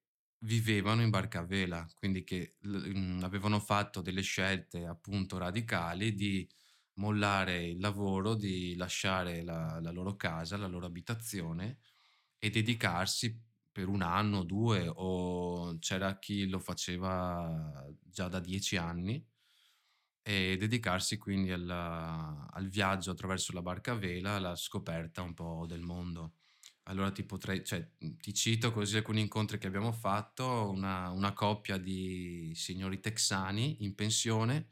vivevano 0.45 1.03
in 1.03 1.11
barca 1.11 1.41
a 1.41 1.45
vela, 1.45 1.87
quindi 1.95 2.25
che 2.25 2.57
l- 2.61 2.91
mm, 2.97 3.23
avevano 3.23 3.61
fatto 3.61 4.01
delle 4.03 4.23
scelte 4.23 4.87
appunto 4.87 5.39
radicali 5.39 6.15
di 6.15 6.49
mollare 6.95 7.65
il 7.67 7.79
lavoro, 7.81 8.35
di 8.35 8.75
lasciare 8.77 9.43
la, 9.43 9.79
la 9.81 9.91
loro 9.91 10.17
casa, 10.17 10.57
la 10.57 10.67
loro 10.67 10.87
abitazione 10.87 11.79
e 12.39 12.51
dedicarsi 12.51 13.39
per 13.73 13.89
un 13.89 14.03
anno, 14.03 14.45
due, 14.45 14.87
o 14.95 15.79
c'era 15.79 16.19
chi 16.19 16.49
lo 16.49 16.59
faceva 16.61 17.87
già 18.03 18.29
da 18.29 18.41
dieci 18.41 18.77
anni, 18.77 19.25
e 20.25 20.57
dedicarsi 20.57 21.19
quindi 21.19 21.51
alla, 21.51 22.49
al 22.53 22.69
viaggio 22.69 23.11
attraverso 23.11 23.53
la 23.53 23.63
barca 23.63 23.93
a 23.93 23.97
vela, 23.97 24.35
alla 24.35 24.55
scoperta 24.57 25.23
un 25.23 25.35
po' 25.35 25.65
del 25.67 25.81
mondo. 25.83 26.35
Allora 26.85 27.11
ti 27.13 27.25
potrei, 27.25 27.65
cioè, 27.65 27.89
ti 27.99 28.35
cito 28.35 28.73
così 28.73 28.97
alcuni 28.97 29.21
incontri 29.21 29.59
che 29.59 29.67
abbiamo 29.67 29.93
fatto, 29.93 30.71
una, 30.71 31.11
una 31.11 31.33
coppia 31.33 31.77
di 31.79 32.53
signori 32.55 33.01
texani 33.01 33.85
in 33.85 33.95
pensione 33.95 34.69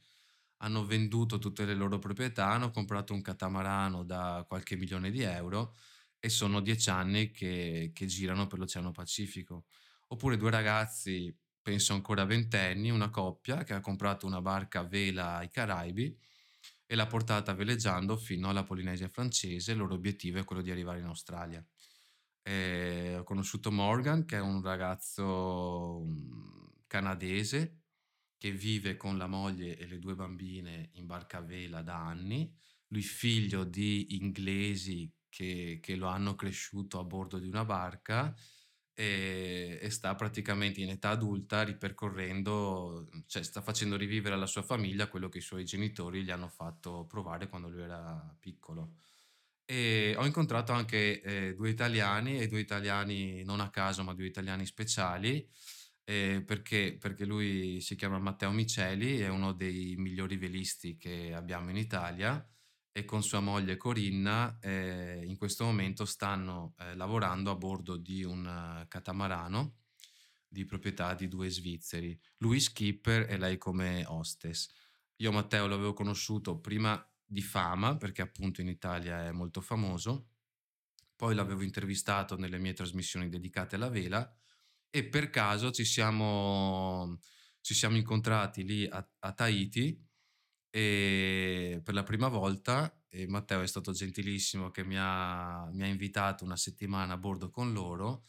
hanno 0.62 0.84
venduto 0.84 1.38
tutte 1.38 1.64
le 1.64 1.74
loro 1.74 1.98
proprietà, 1.98 2.48
hanno 2.48 2.70
comprato 2.70 3.14
un 3.14 3.22
catamarano 3.22 4.04
da 4.04 4.44
qualche 4.46 4.76
milione 4.76 5.10
di 5.10 5.22
euro 5.22 5.74
e 6.20 6.28
sono 6.28 6.60
dieci 6.60 6.90
anni 6.90 7.30
che, 7.30 7.90
che 7.94 8.06
girano 8.06 8.46
per 8.46 8.58
l'Oceano 8.58 8.92
Pacifico. 8.92 9.64
Oppure 10.08 10.36
due 10.36 10.50
ragazzi, 10.50 11.34
penso 11.62 11.94
ancora 11.94 12.24
ventenni, 12.24 12.90
una 12.90 13.08
coppia 13.08 13.64
che 13.64 13.72
ha 13.72 13.80
comprato 13.80 14.26
una 14.26 14.42
barca 14.42 14.80
a 14.80 14.84
vela 14.84 15.36
ai 15.36 15.50
Caraibi 15.50 16.16
e 16.86 16.94
l'ha 16.94 17.06
portata 17.06 17.54
veleggiando 17.54 18.16
fino 18.16 18.48
alla 18.48 18.64
Polinesia 18.64 19.08
francese. 19.08 19.72
Il 19.72 19.78
loro 19.78 19.94
obiettivo 19.94 20.38
è 20.38 20.44
quello 20.44 20.62
di 20.62 20.70
arrivare 20.70 20.98
in 20.98 21.06
Australia. 21.06 21.64
E 22.42 23.16
ho 23.18 23.22
conosciuto 23.22 23.70
Morgan, 23.70 24.24
che 24.26 24.36
è 24.36 24.40
un 24.40 24.60
ragazzo 24.60 26.02
mm, 26.04 26.66
canadese 26.86 27.82
che 28.36 28.50
vive 28.50 28.96
con 28.96 29.16
la 29.16 29.26
moglie 29.26 29.76
e 29.76 29.86
le 29.86 29.98
due 29.98 30.14
bambine 30.14 30.90
in 30.94 31.06
barca 31.06 31.38
a 31.38 31.42
vela 31.42 31.82
da 31.82 31.96
anni. 31.96 32.52
Lui 32.88 33.02
figlio 33.02 33.64
di 33.64 34.16
inglesi 34.16 35.08
che, 35.30 35.78
che 35.80 35.96
lo 35.96 36.08
hanno 36.08 36.34
cresciuto 36.34 36.98
a 36.98 37.04
bordo 37.04 37.38
di 37.38 37.48
una 37.48 37.64
barca 37.64 38.34
e, 38.92 39.78
e, 39.80 39.90
sta 39.90 40.14
praticamente 40.14 40.82
in 40.82 40.90
età 40.90 41.10
adulta 41.10 41.62
ripercorrendo, 41.62 43.08
cioè 43.26 43.42
sta 43.42 43.62
facendo 43.62 43.96
rivivere 43.96 44.34
alla 44.34 44.46
sua 44.46 44.62
famiglia 44.62 45.08
quello 45.08 45.30
che 45.30 45.38
i 45.38 45.40
suoi 45.40 45.64
genitori 45.64 46.22
gli 46.22 46.30
hanno 46.30 46.48
fatto 46.48 47.06
provare 47.06 47.48
quando 47.48 47.68
lui 47.70 47.82
era 47.82 48.36
piccolo. 48.38 48.96
E 49.64 50.14
ho 50.18 50.26
incontrato 50.26 50.72
anche 50.72 51.22
eh, 51.22 51.54
due 51.54 51.70
italiani, 51.70 52.40
e 52.40 52.48
due 52.48 52.60
italiani 52.60 53.42
non 53.44 53.60
a 53.60 53.70
caso, 53.70 54.02
ma 54.02 54.14
due 54.14 54.26
italiani 54.26 54.66
speciali, 54.66 55.48
eh, 56.04 56.42
perché, 56.44 56.96
perché 57.00 57.24
lui 57.24 57.80
si 57.80 57.94
chiama 57.96 58.18
Matteo 58.18 58.50
Miceli, 58.50 59.20
è 59.20 59.28
uno 59.28 59.52
dei 59.52 59.94
migliori 59.96 60.36
velisti 60.36 60.96
che 60.96 61.32
abbiamo 61.34 61.70
in 61.70 61.76
Italia 61.76 62.44
e 62.92 63.04
con 63.04 63.22
sua 63.22 63.40
moglie 63.40 63.76
Corinna 63.76 64.58
eh, 64.60 65.22
in 65.24 65.36
questo 65.36 65.64
momento 65.64 66.04
stanno 66.04 66.74
eh, 66.78 66.94
lavorando 66.96 67.50
a 67.50 67.56
bordo 67.56 67.96
di 67.96 68.24
un 68.24 68.44
uh, 68.44 68.88
catamarano 68.88 69.76
di 70.48 70.64
proprietà 70.64 71.14
di 71.14 71.28
due 71.28 71.48
svizzeri, 71.48 72.18
lui 72.38 72.58
skipper 72.58 73.30
e 73.30 73.38
lei 73.38 73.56
come 73.56 74.04
hostess. 74.06 74.68
Io 75.16 75.30
Matteo 75.30 75.68
l'avevo 75.68 75.92
conosciuto 75.92 76.58
prima 76.58 77.00
di 77.24 77.40
fama, 77.40 77.96
perché 77.96 78.22
appunto 78.22 78.60
in 78.60 78.68
Italia 78.68 79.26
è 79.26 79.30
molto 79.30 79.60
famoso, 79.60 80.30
poi 81.14 81.36
l'avevo 81.36 81.62
intervistato 81.62 82.36
nelle 82.36 82.58
mie 82.58 82.72
trasmissioni 82.72 83.28
dedicate 83.28 83.76
alla 83.76 83.88
vela 83.90 84.28
e 84.88 85.04
per 85.04 85.30
caso 85.30 85.70
ci 85.70 85.84
siamo, 85.84 87.20
ci 87.60 87.74
siamo 87.74 87.96
incontrati 87.96 88.64
lì 88.64 88.86
a, 88.86 89.08
a 89.20 89.32
Tahiti 89.32 90.09
e 90.70 91.80
per 91.82 91.94
la 91.94 92.04
prima 92.04 92.28
volta 92.28 92.94
e 93.12 93.26
Matteo 93.26 93.60
è 93.60 93.66
stato 93.66 93.90
gentilissimo 93.92 94.70
che 94.70 94.84
mi 94.84 94.94
ha, 94.96 95.68
mi 95.72 95.82
ha 95.82 95.86
invitato 95.86 96.44
una 96.44 96.56
settimana 96.56 97.14
a 97.14 97.18
bordo 97.18 97.50
con 97.50 97.72
loro. 97.72 98.24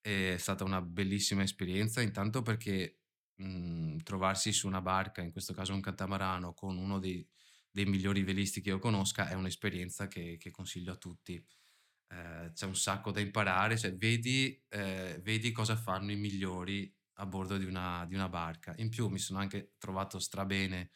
È 0.00 0.36
stata 0.38 0.64
una 0.64 0.82
bellissima 0.82 1.42
esperienza, 1.44 2.02
intanto 2.02 2.42
perché 2.42 2.98
mh, 3.36 3.98
trovarsi 3.98 4.52
su 4.52 4.66
una 4.66 4.82
barca, 4.82 5.22
in 5.22 5.30
questo 5.30 5.54
caso 5.54 5.72
un 5.72 5.80
catamarano, 5.80 6.52
con 6.52 6.76
uno 6.76 6.98
dei, 6.98 7.26
dei 7.70 7.86
migliori 7.86 8.22
velisti 8.24 8.60
che 8.60 8.70
io 8.70 8.78
conosca 8.80 9.28
è 9.28 9.34
un'esperienza 9.34 10.08
che, 10.08 10.36
che 10.36 10.50
consiglio 10.50 10.92
a 10.92 10.96
tutti. 10.96 11.42
Eh, 12.08 12.50
c'è 12.52 12.66
un 12.66 12.76
sacco 12.76 13.12
da 13.12 13.20
imparare, 13.20 13.78
cioè 13.78 13.94
vedi, 13.96 14.62
eh, 14.68 15.20
vedi, 15.22 15.52
cosa 15.52 15.76
fanno 15.76 16.10
i 16.10 16.16
migliori 16.16 16.92
a 17.18 17.26
bordo 17.26 17.56
di 17.56 17.64
una, 17.64 18.04
di 18.06 18.14
una 18.14 18.28
barca. 18.28 18.74
In 18.78 18.88
più 18.90 19.08
mi 19.08 19.18
sono 19.18 19.38
anche 19.38 19.74
trovato 19.78 20.18
strabene 20.18 20.90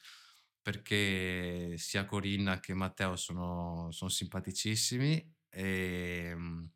perché 0.68 1.78
sia 1.78 2.04
Corinna 2.04 2.60
che 2.60 2.74
Matteo 2.74 3.16
sono, 3.16 3.88
sono 3.90 4.10
simpaticissimi 4.10 5.34
e 5.48 6.28
ehm, 6.28 6.70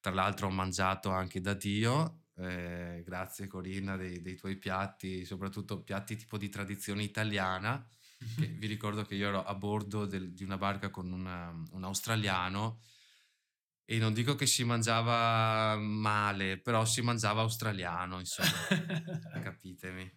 tra 0.00 0.12
l'altro 0.12 0.48
ho 0.48 0.50
mangiato 0.50 1.12
anche 1.12 1.40
da 1.40 1.54
Dio. 1.54 2.22
Eh, 2.38 3.04
grazie 3.06 3.46
Corinna 3.46 3.96
dei, 3.96 4.20
dei, 4.20 4.34
tuoi 4.34 4.56
piatti, 4.56 5.24
soprattutto 5.24 5.80
piatti 5.84 6.16
tipo 6.16 6.38
di 6.38 6.48
tradizione 6.48 7.04
italiana. 7.04 7.88
vi 8.58 8.66
ricordo 8.66 9.04
che 9.04 9.14
io 9.14 9.28
ero 9.28 9.44
a 9.44 9.54
bordo 9.54 10.06
del, 10.06 10.32
di 10.32 10.42
una 10.42 10.58
barca 10.58 10.90
con 10.90 11.12
una, 11.12 11.54
un 11.70 11.84
australiano 11.84 12.80
e 13.88 13.98
non 13.98 14.12
dico 14.12 14.34
che 14.34 14.46
si 14.46 14.64
mangiava 14.64 15.76
male, 15.76 16.58
però 16.58 16.84
si 16.84 17.02
mangiava 17.02 17.42
australiano, 17.42 18.18
insomma, 18.18 18.48
capitemi. 19.40 20.12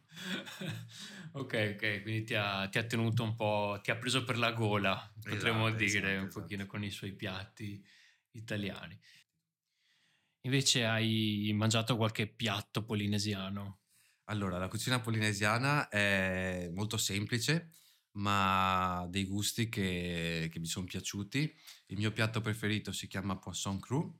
ok, 1.33 1.73
ok, 1.75 2.01
quindi 2.01 2.23
ti 2.23 2.33
ha, 2.33 2.67
ti 2.67 2.79
ha, 2.79 2.83
tenuto 2.85 3.21
un 3.21 3.35
po', 3.35 3.79
ti 3.83 3.91
ha 3.91 3.97
preso 3.97 4.23
per 4.23 4.39
la 4.39 4.53
gola, 4.53 5.13
potremmo 5.21 5.67
esatto, 5.67 5.83
dire, 5.83 5.97
esatto, 5.99 6.07
un 6.07 6.27
esatto. 6.27 6.41
pochino 6.41 6.65
con 6.65 6.83
i 6.83 6.89
suoi 6.89 7.13
piatti 7.13 7.85
italiani. 8.31 8.99
Invece 10.41 10.85
hai 10.85 11.51
mangiato 11.53 11.95
qualche 11.95 12.27
piatto 12.27 12.83
polinesiano? 12.83 13.81
Allora, 14.25 14.57
la 14.57 14.67
cucina 14.67 14.99
polinesiana 14.99 15.89
è 15.89 16.69
molto 16.73 16.97
semplice, 16.97 17.71
ma 18.13 19.05
dei 19.09 19.25
gusti 19.25 19.69
che, 19.69 20.49
che 20.51 20.59
mi 20.59 20.65
sono 20.65 20.85
piaciuti. 20.85 21.55
Il 21.87 21.97
mio 21.97 22.11
piatto 22.11 22.41
preferito 22.41 22.91
si 22.91 23.07
chiama 23.07 23.37
poisson 23.37 23.79
cru 23.79 24.19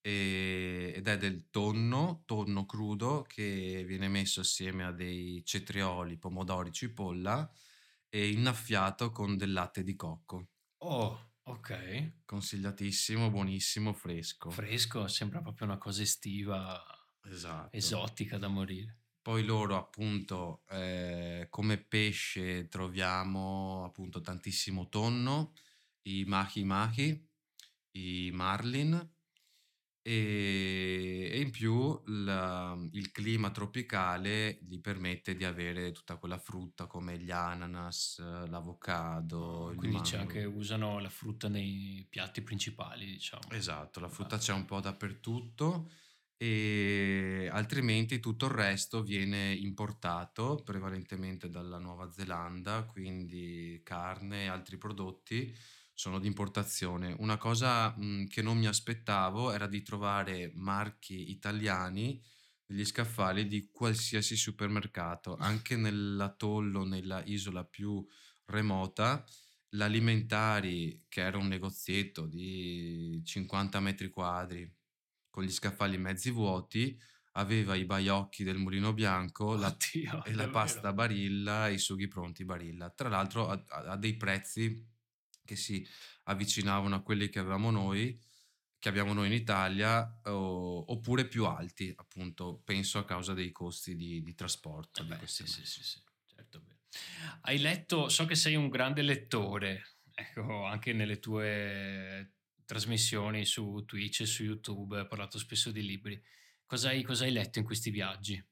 e, 0.00 0.92
ed 0.94 1.08
è 1.08 1.18
del 1.18 1.50
tonno, 1.50 2.22
tonno 2.26 2.64
crudo 2.64 3.24
che 3.26 3.84
viene 3.86 4.08
messo 4.08 4.40
assieme 4.40 4.84
a 4.84 4.92
dei 4.92 5.42
cetrioli, 5.44 6.16
pomodori, 6.16 6.70
cipolla 6.70 7.50
e 8.08 8.30
innaffiato 8.30 9.10
con 9.10 9.36
del 9.36 9.52
latte 9.52 9.82
di 9.82 9.96
cocco. 9.96 10.50
Oh, 10.78 11.32
ok. 11.42 12.24
Consigliatissimo, 12.24 13.30
buonissimo, 13.30 13.92
fresco. 13.92 14.50
Fresco, 14.50 15.08
sembra 15.08 15.40
proprio 15.40 15.66
una 15.66 15.78
cosa 15.78 16.02
estiva, 16.02 16.80
esatto. 17.22 17.76
esotica 17.76 18.38
da 18.38 18.48
morire. 18.48 19.00
Poi 19.26 19.44
loro 19.44 19.74
appunto 19.74 20.62
eh, 20.68 21.48
come 21.50 21.78
pesce 21.78 22.68
troviamo 22.68 23.82
appunto 23.84 24.20
tantissimo 24.20 24.88
tonno, 24.88 25.52
i 26.02 26.22
mahi 26.24 26.62
mahi, 26.62 27.28
i 27.96 28.30
marlin 28.32 28.94
e, 30.00 31.28
e 31.32 31.40
in 31.40 31.50
più 31.50 32.00
la, 32.04 32.78
il 32.92 33.10
clima 33.10 33.50
tropicale 33.50 34.60
gli 34.62 34.78
permette 34.78 35.34
di 35.34 35.44
avere 35.44 35.90
tutta 35.90 36.18
quella 36.18 36.38
frutta 36.38 36.86
come 36.86 37.18
gli 37.18 37.32
ananas, 37.32 38.20
l'avocado. 38.46 39.74
Quindi 39.76 40.02
c'è 40.02 40.18
anche, 40.18 40.44
usano 40.44 41.00
la 41.00 41.10
frutta 41.10 41.48
nei 41.48 42.06
piatti 42.08 42.42
principali, 42.42 43.04
diciamo. 43.06 43.50
Esatto, 43.50 43.98
la 43.98 44.08
frutta 44.08 44.38
c'è 44.38 44.52
un 44.52 44.66
po' 44.66 44.78
dappertutto 44.78 45.90
e 46.38 47.48
altrimenti 47.50 48.20
tutto 48.20 48.46
il 48.46 48.52
resto 48.52 49.02
viene 49.02 49.52
importato 49.54 50.62
prevalentemente 50.64 51.48
dalla 51.48 51.78
Nuova 51.78 52.10
Zelanda, 52.12 52.84
quindi 52.84 53.80
carne 53.82 54.44
e 54.44 54.46
altri 54.48 54.76
prodotti 54.78 55.54
sono 55.94 56.18
di 56.18 56.26
importazione. 56.26 57.14
Una 57.18 57.38
cosa 57.38 57.94
mh, 57.96 58.26
che 58.26 58.42
non 58.42 58.58
mi 58.58 58.66
aspettavo 58.66 59.50
era 59.52 59.66
di 59.66 59.82
trovare 59.82 60.52
marchi 60.54 61.30
italiani 61.30 62.22
negli 62.66 62.84
scaffali 62.84 63.46
di 63.46 63.70
qualsiasi 63.72 64.36
supermercato, 64.36 65.36
anche 65.36 65.76
nell'atollo, 65.76 66.84
nella 66.84 67.22
isola 67.24 67.64
più 67.64 68.04
remota. 68.46 69.24
L'alimentari, 69.70 71.04
che 71.08 71.20
era 71.22 71.38
un 71.38 71.48
negozietto 71.48 72.26
di 72.26 73.20
50 73.24 73.80
metri 73.80 74.08
quadri, 74.10 74.70
con 75.36 75.44
gli 75.44 75.52
scaffali 75.52 75.98
mezzi 75.98 76.30
vuoti, 76.30 76.98
aveva 77.32 77.74
i 77.74 77.84
baiocchi 77.84 78.42
del 78.42 78.56
mulino 78.56 78.94
bianco 78.94 79.48
Oddio, 79.48 80.10
la, 80.10 80.22
e 80.22 80.32
la 80.32 80.48
pasta 80.48 80.94
barilla 80.94 81.68
e 81.68 81.74
i 81.74 81.78
sughi 81.78 82.08
pronti 82.08 82.46
barilla. 82.46 82.88
Tra 82.88 83.10
l'altro 83.10 83.50
a, 83.50 83.62
a, 83.68 83.96
dei 83.98 84.16
prezzi 84.16 84.82
che 85.44 85.54
si 85.54 85.86
avvicinavano 86.22 86.94
a 86.94 87.02
quelli 87.02 87.28
che 87.28 87.38
avevamo 87.38 87.70
noi, 87.70 88.18
che 88.78 88.88
abbiamo 88.88 89.12
noi 89.12 89.26
in 89.26 89.34
Italia, 89.34 90.20
o, 90.24 90.90
oppure 90.90 91.26
più 91.26 91.44
alti, 91.44 91.92
appunto, 91.94 92.62
penso 92.64 92.96
a 92.96 93.04
causa 93.04 93.34
dei 93.34 93.52
costi 93.52 93.94
di, 93.94 94.22
di 94.22 94.34
trasporto. 94.34 95.02
Eh 95.02 95.04
beh, 95.04 95.26
sì, 95.26 95.46
sì, 95.46 95.66
sì, 95.66 95.84
sì, 95.84 96.00
certo. 96.24 96.64
Hai 97.42 97.58
letto, 97.58 98.08
so 98.08 98.24
che 98.24 98.36
sei 98.36 98.54
un 98.54 98.70
grande 98.70 99.02
lettore, 99.02 99.98
ecco, 100.14 100.64
anche 100.64 100.94
nelle 100.94 101.18
tue 101.18 102.35
trasmissioni 102.66 103.46
su 103.46 103.84
Twitch 103.86 104.20
e 104.20 104.26
su 104.26 104.42
YouTube, 104.42 104.98
hai 104.98 105.06
parlato 105.06 105.38
spesso 105.38 105.70
di 105.70 105.82
libri. 105.82 106.20
Cosa 106.66 106.88
hai, 106.88 107.02
cosa 107.02 107.24
hai 107.24 107.32
letto 107.32 107.58
in 107.58 107.64
questi 107.64 107.90
viaggi? 107.90 108.44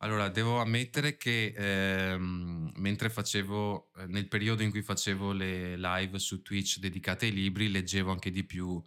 Allora, 0.00 0.28
devo 0.28 0.60
ammettere 0.60 1.16
che 1.16 1.54
ehm, 1.56 2.72
mentre 2.76 3.08
facevo, 3.08 3.92
eh, 3.96 4.06
nel 4.06 4.28
periodo 4.28 4.62
in 4.62 4.70
cui 4.70 4.82
facevo 4.82 5.32
le 5.32 5.76
live 5.78 6.18
su 6.18 6.42
Twitch 6.42 6.78
dedicate 6.78 7.26
ai 7.26 7.32
libri, 7.32 7.70
leggevo 7.70 8.12
anche 8.12 8.30
di 8.30 8.44
più 8.44 8.82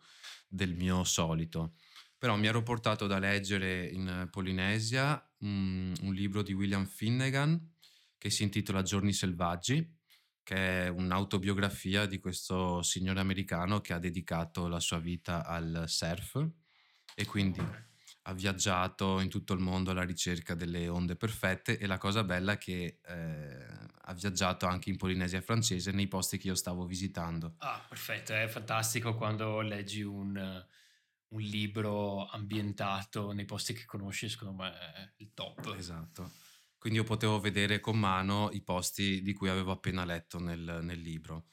del 0.47 0.75
mio 0.75 1.03
solito. 1.03 1.73
Però 2.15 2.35
mi 2.35 2.47
ero 2.47 2.61
portato 2.61 3.07
da 3.07 3.17
leggere 3.17 3.87
in 3.87 4.27
Polinesia 4.29 5.31
um, 5.39 5.93
un 6.01 6.13
libro 6.13 6.43
di 6.43 6.53
William 6.53 6.85
Finnegan 6.85 7.73
che 8.17 8.29
si 8.29 8.43
intitola 8.43 8.83
Giorni 8.83 9.13
selvaggi 9.13 9.98
che 10.49 10.85
è 10.85 10.87
un'autobiografia 10.87 12.07
di 12.07 12.17
questo 12.17 12.81
signore 12.81 13.19
americano 13.19 13.81
che 13.81 13.93
ha 13.93 13.99
dedicato 13.99 14.67
la 14.67 14.79
sua 14.79 14.97
vita 14.97 15.45
al 15.45 15.83
surf 15.85 16.43
e 17.13 17.23
quindi 17.27 17.63
ha 18.23 18.33
viaggiato 18.33 19.19
in 19.19 19.29
tutto 19.29 19.53
il 19.53 19.59
mondo 19.59 19.91
alla 19.91 20.01
ricerca 20.01 20.55
delle 20.55 20.87
onde 20.87 21.15
perfette 21.15 21.77
e 21.77 21.85
la 21.85 21.99
cosa 21.99 22.23
bella 22.23 22.53
è 22.53 22.57
che 22.57 22.97
eh, 23.05 23.65
ha 24.01 24.13
viaggiato 24.15 24.65
anche 24.65 24.89
in 24.89 24.97
Polinesia 24.97 25.39
francese 25.39 25.91
nei 25.91 26.07
posti 26.07 26.39
che 26.39 26.47
io 26.47 26.55
stavo 26.55 26.87
visitando. 26.87 27.53
Ah, 27.59 27.85
perfetto, 27.87 28.33
è 28.33 28.47
fantastico 28.47 29.13
quando 29.13 29.61
leggi 29.61 30.01
un, 30.01 30.65
un 31.27 31.41
libro 31.41 32.25
ambientato 32.25 33.33
nei 33.33 33.45
posti 33.45 33.73
che 33.73 33.85
conosci, 33.85 34.27
secondo 34.27 34.63
me 34.63 34.71
è 34.71 35.11
il 35.17 35.29
top. 35.35 35.75
Esatto. 35.77 36.48
Quindi 36.79 36.99
io 36.99 37.05
potevo 37.05 37.39
vedere 37.39 37.79
con 37.79 37.99
mano 37.99 38.49
i 38.53 38.61
posti 38.61 39.21
di 39.21 39.33
cui 39.33 39.49
avevo 39.49 39.71
appena 39.71 40.05
letto 40.05 40.39
nel, 40.39 40.79
nel 40.81 40.99
libro. 40.99 41.47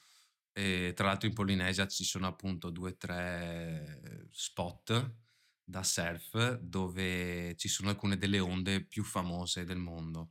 E 0.52 0.92
tra 0.94 1.06
l'altro 1.08 1.28
in 1.28 1.34
Polinesia 1.34 1.86
ci 1.88 2.04
sono 2.04 2.26
appunto 2.26 2.70
due 2.70 2.90
o 2.92 2.96
tre 2.96 4.28
spot 4.30 5.14
da 5.62 5.82
surf 5.82 6.58
dove 6.60 7.56
ci 7.56 7.68
sono 7.68 7.90
alcune 7.90 8.16
delle 8.16 8.38
onde 8.38 8.84
più 8.84 9.02
famose 9.02 9.64
del 9.64 9.78
mondo. 9.78 10.30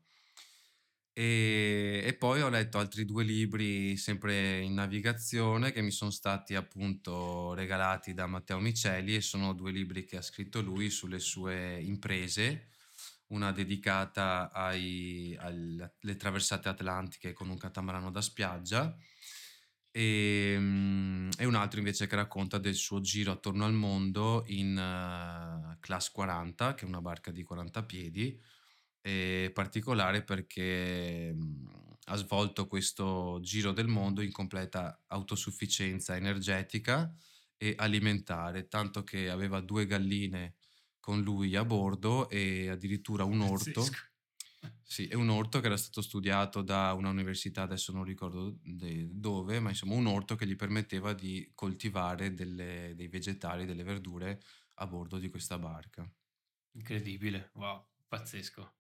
E, 1.18 2.02
e, 2.04 2.14
poi 2.16 2.42
ho 2.42 2.50
letto 2.50 2.78
altri 2.78 3.06
due 3.06 3.24
libri 3.24 3.96
sempre 3.96 4.60
in 4.60 4.74
navigazione 4.74 5.72
che 5.72 5.82
mi 5.82 5.92
sono 5.92 6.12
stati 6.12 6.56
appunto 6.56 7.54
regalati 7.54 8.14
da 8.14 8.28
Matteo 8.28 8.60
Miceli 8.60 9.16
e 9.16 9.22
sono 9.22 9.54
due 9.54 9.72
libri 9.72 10.04
che 10.04 10.18
ha 10.18 10.22
scritto 10.22 10.60
lui 10.62 10.90
sulle 10.90 11.20
sue 11.20 11.80
imprese, 11.82 12.68
una 13.28 13.52
dedicata 13.52 14.52
alle 14.52 16.16
traversate 16.18 16.70
atlantiche 16.70 17.34
con 17.34 17.50
un 17.50 17.58
catamarano 17.58 18.12
da 18.12 18.22
spiaggia 18.22 18.96
e, 19.92 20.54
ehm, 20.56 21.30
e, 21.38 21.46
un 21.46 21.56
altro 21.56 21.80
invece 21.80 22.06
che 22.08 22.16
racconta 22.16 22.58
del 22.58 22.76
suo 22.76 23.00
giro 23.00 23.32
attorno 23.32 23.64
al 23.66 23.74
mondo 23.74 24.44
in 24.48 24.72
uh, 24.76 25.80
Class 25.80 26.12
40, 26.12 26.74
che 26.74 26.84
è 26.84 26.88
una 26.88 27.02
barca 27.02 27.32
di 27.32 27.44
40 27.44 27.84
piedi 27.84 28.38
è 29.06 29.52
particolare 29.54 30.24
perché 30.24 31.32
mhmm, 31.32 31.70
ha 32.06 32.16
svolto 32.16 32.68
questo 32.68 33.40
giro 33.42 33.72
del 33.72 33.88
mondo 33.88 34.22
in 34.22 34.32
completa 34.32 35.04
autosufficienza 35.08 36.16
energetica 36.16 37.14
e 37.56 37.76
alimentare, 37.78 38.68
tanto 38.68 39.04
che 39.04 39.30
aveva 39.30 39.62
due 39.62 39.86
galline 39.86 40.56
con 41.06 41.22
lui 41.22 41.56
a 41.56 41.64
bordo 41.64 42.28
e 42.32 42.68
addirittura 42.68 43.26
un 43.26 43.42
orto. 43.42 43.86
Sì, 44.82 45.06
è 45.06 45.14
un 45.14 45.30
orto 45.30 45.60
che 45.60 45.68
era 45.68 45.78
stato 45.78 46.02
studiato 46.02 46.64
da 46.64 46.94
una 46.94 47.10
università, 47.10 47.62
adesso 47.62 47.92
non 47.92 48.04
ricordo 48.04 48.58
dove, 48.64 49.60
ma 49.60 49.70
insomma 49.70 49.94
un 49.94 50.08
orto 50.08 50.34
che 50.34 50.48
gli 50.48 50.56
permetteva 50.56 51.14
di 51.14 51.52
coltivare 51.54 52.34
delle, 52.34 52.94
dei 52.96 53.08
vegetali, 53.08 53.68
delle 53.68 53.84
verdure 53.84 54.42
a 54.76 54.88
bordo 54.88 55.20
di 55.20 55.30
questa 55.30 55.60
barca. 55.60 56.12
Incredibile, 56.72 57.52
wow, 57.54 57.86
pazzesco. 58.08 58.74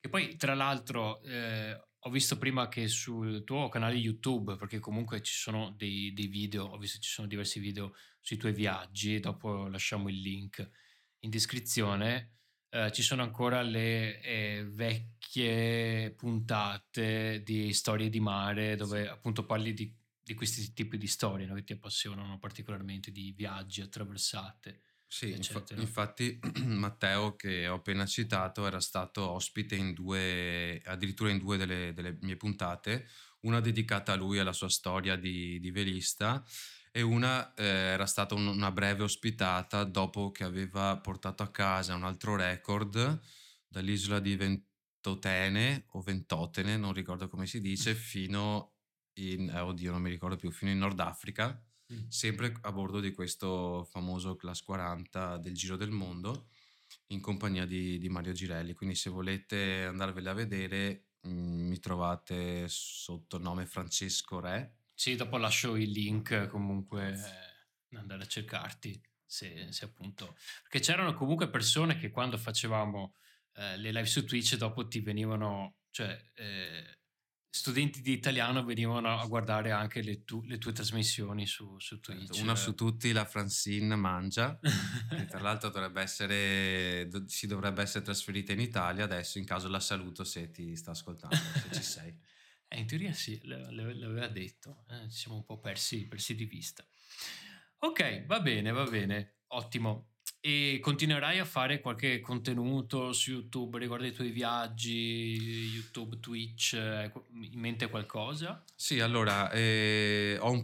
E 0.00 0.08
poi, 0.08 0.34
tra 0.36 0.54
l'altro, 0.54 1.20
eh, 1.24 1.78
ho 1.98 2.10
visto 2.10 2.38
prima 2.38 2.68
che 2.68 2.88
sul 2.88 3.44
tuo 3.44 3.68
canale 3.68 3.96
YouTube, 3.96 4.56
perché 4.56 4.78
comunque 4.78 5.20
ci 5.20 5.34
sono 5.34 5.74
dei, 5.76 6.10
dei 6.14 6.28
video, 6.28 6.64
ho 6.64 6.78
visto 6.78 6.96
che 6.96 7.04
ci 7.04 7.10
sono 7.10 7.28
diversi 7.28 7.60
video 7.60 7.94
sui 8.18 8.38
tuoi 8.38 8.54
viaggi, 8.54 9.20
dopo 9.20 9.68
lasciamo 9.68 10.08
il 10.08 10.22
link 10.22 10.86
in 11.20 11.30
descrizione. 11.30 12.34
Eh, 12.70 12.92
ci 12.92 13.02
sono 13.02 13.22
ancora 13.22 13.62
le 13.62 14.20
eh, 14.20 14.66
vecchie 14.68 16.12
puntate 16.12 17.42
di 17.42 17.72
storie 17.72 18.10
di 18.10 18.20
mare 18.20 18.76
dove 18.76 19.08
appunto 19.08 19.46
parli 19.46 19.72
di, 19.72 19.94
di 20.20 20.34
questi 20.34 20.72
tipi 20.74 20.98
di 20.98 21.06
storie 21.06 21.46
no? 21.46 21.54
che 21.54 21.64
ti 21.64 21.72
appassionano 21.72 22.38
particolarmente, 22.38 23.10
di 23.10 23.32
viaggi 23.32 23.80
attraversate. 23.80 24.82
Sì, 25.10 25.30
infa- 25.30 25.64
infatti 25.76 26.38
Matteo 26.66 27.34
che 27.34 27.66
ho 27.66 27.76
appena 27.76 28.04
citato 28.04 28.66
era 28.66 28.80
stato 28.80 29.26
ospite 29.26 29.74
in 29.74 29.94
due, 29.94 30.82
addirittura 30.84 31.30
in 31.30 31.38
due 31.38 31.56
delle, 31.56 31.94
delle 31.94 32.18
mie 32.20 32.36
puntate, 32.36 33.08
una 33.40 33.60
dedicata 33.60 34.12
a 34.12 34.16
lui, 34.16 34.38
alla 34.38 34.52
sua 34.52 34.68
storia 34.68 35.16
di, 35.16 35.58
di 35.60 35.70
velista 35.70 36.44
e 36.98 37.02
una 37.02 37.54
eh, 37.54 37.64
era 37.64 38.06
stata 38.06 38.34
un, 38.34 38.48
una 38.48 38.72
breve 38.72 39.04
ospitata 39.04 39.84
dopo 39.84 40.32
che 40.32 40.42
aveva 40.42 40.96
portato 40.98 41.44
a 41.44 41.50
casa 41.50 41.94
un 41.94 42.02
altro 42.02 42.34
record 42.34 43.20
dall'isola 43.68 44.18
di 44.18 44.34
Ventotene 44.34 45.84
o 45.92 46.00
Ventotene, 46.00 46.76
non 46.76 46.92
ricordo 46.92 47.28
come 47.28 47.46
si 47.46 47.60
dice, 47.60 47.94
fino 47.94 48.72
in, 49.20 49.48
eh, 49.48 49.60
oddio 49.60 49.92
non 49.92 50.02
mi 50.02 50.10
ricordo 50.10 50.34
più, 50.34 50.50
fino 50.50 50.72
in 50.72 50.78
Nord 50.78 50.98
Africa 50.98 51.62
sempre 52.08 52.54
a 52.62 52.72
bordo 52.72 53.00
di 53.00 53.12
questo 53.12 53.86
famoso 53.90 54.36
Class 54.36 54.62
40 54.62 55.38
del 55.38 55.54
Giro 55.54 55.76
del 55.76 55.90
Mondo 55.90 56.48
in 57.08 57.20
compagnia 57.20 57.64
di, 57.64 57.98
di 57.98 58.08
Mario 58.08 58.32
Girelli. 58.32 58.74
Quindi 58.74 58.94
se 58.94 59.08
volete 59.08 59.84
andarvele 59.84 60.28
a 60.28 60.34
vedere 60.34 61.10
mh, 61.20 61.30
mm, 61.30 61.68
mi 61.68 61.78
trovate 61.78 62.66
sotto 62.68 63.38
nome 63.38 63.66
Francesco 63.66 64.40
Re. 64.40 64.77
Sì, 64.98 65.14
dopo 65.14 65.36
lascio 65.36 65.76
il 65.76 65.92
link 65.92 66.48
comunque 66.48 67.12
eh, 67.12 67.96
andare 67.96 68.24
a 68.24 68.26
cercarti. 68.26 69.00
Se, 69.24 69.70
se, 69.70 69.84
appunto 69.84 70.38
perché 70.62 70.80
c'erano 70.80 71.12
comunque 71.12 71.50
persone 71.50 71.98
che 71.98 72.10
quando 72.10 72.38
facevamo 72.38 73.14
eh, 73.56 73.76
le 73.76 73.92
live 73.92 74.06
su 74.06 74.24
Twitch 74.24 74.56
dopo 74.56 74.88
ti 74.88 75.00
venivano 75.00 75.80
cioè 75.90 76.18
eh, 76.32 76.98
studenti 77.48 78.00
di 78.00 78.12
italiano 78.12 78.64
venivano 78.64 79.20
a 79.20 79.26
guardare 79.26 79.70
anche 79.70 80.02
le, 80.02 80.24
tu, 80.24 80.42
le 80.46 80.58
tue 80.58 80.72
trasmissioni 80.72 81.46
su, 81.46 81.78
su 81.78 82.00
certo, 82.00 82.24
Twitch. 82.24 82.42
Una 82.42 82.56
su 82.56 82.74
tutti, 82.74 83.12
la 83.12 83.24
Francine 83.24 83.94
Mangia, 83.94 84.58
che 85.10 85.26
tra 85.26 85.38
l'altro 85.40 85.68
dovrebbe 85.68 86.00
essere, 86.00 87.08
si 87.26 87.46
dovrebbe 87.46 87.82
essere 87.82 88.04
trasferita 88.04 88.52
in 88.52 88.60
Italia, 88.60 89.04
adesso 89.04 89.38
in 89.38 89.44
caso 89.44 89.68
la 89.68 89.80
saluto 89.80 90.24
se 90.24 90.50
ti 90.50 90.74
sta 90.74 90.92
ascoltando, 90.92 91.36
se 91.36 91.68
ci 91.72 91.82
sei. 91.82 92.16
Eh, 92.68 92.78
in 92.78 92.86
teoria 92.86 93.12
sì, 93.12 93.40
l'aveva 93.44 94.28
detto, 94.28 94.84
eh, 94.90 95.08
ci 95.10 95.16
siamo 95.16 95.36
un 95.36 95.44
po' 95.44 95.58
persi, 95.58 96.06
persi 96.06 96.34
di 96.34 96.44
vista. 96.44 96.84
Ok, 97.78 98.26
va 98.26 98.40
bene, 98.40 98.70
va 98.72 98.84
bene, 98.84 99.38
ottimo. 99.48 100.10
E 100.40 100.78
continuerai 100.80 101.38
a 101.38 101.44
fare 101.44 101.80
qualche 101.80 102.20
contenuto 102.20 103.12
su 103.12 103.32
YouTube 103.32 103.78
riguardo 103.78 104.04
ai 104.04 104.12
tuoi 104.12 104.30
viaggi, 104.30 105.70
YouTube, 105.74 106.20
Twitch, 106.20 106.74
eh, 106.74 107.10
in 107.50 107.58
mente 107.58 107.88
qualcosa? 107.88 108.62
Sì, 108.74 109.00
allora 109.00 109.50
eh, 109.50 110.36
ho 110.40 110.50
un 110.50 110.62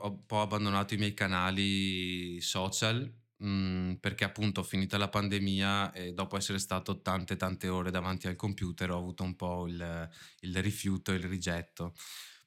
ho 0.00 0.08
un 0.08 0.26
po' 0.26 0.40
abbandonato 0.40 0.94
i 0.94 0.96
miei 0.96 1.14
canali 1.14 2.40
social 2.40 3.20
mh, 3.42 3.46
mm, 3.46 3.92
perché 3.94 4.24
appunto 4.24 4.62
finita 4.62 4.96
la 4.98 5.08
pandemia 5.08 5.92
e 5.92 6.12
dopo 6.12 6.36
essere 6.36 6.58
stato 6.58 7.00
tante 7.02 7.36
tante 7.36 7.68
ore 7.68 7.90
davanti 7.90 8.28
al 8.28 8.36
computer 8.36 8.90
ho 8.90 8.98
avuto 8.98 9.22
un 9.24 9.36
po' 9.36 9.66
il, 9.66 10.10
il 10.40 10.62
rifiuto, 10.62 11.12
il 11.12 11.22
rigetto. 11.24 11.94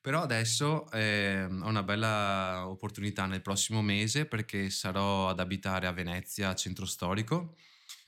Però 0.02 0.22
adesso 0.22 0.90
eh, 0.92 1.46
ho 1.46 1.68
una 1.68 1.84
bella 1.84 2.68
opportunità 2.68 3.26
nel 3.26 3.42
prossimo 3.42 3.82
mese 3.82 4.26
perché 4.28 4.70
sarò 4.70 5.30
ad 5.30 5.40
abitare 5.40 5.88
a 5.88 5.92
Venezia, 5.92 6.54
centro 6.54 6.86
storico, 6.86 7.56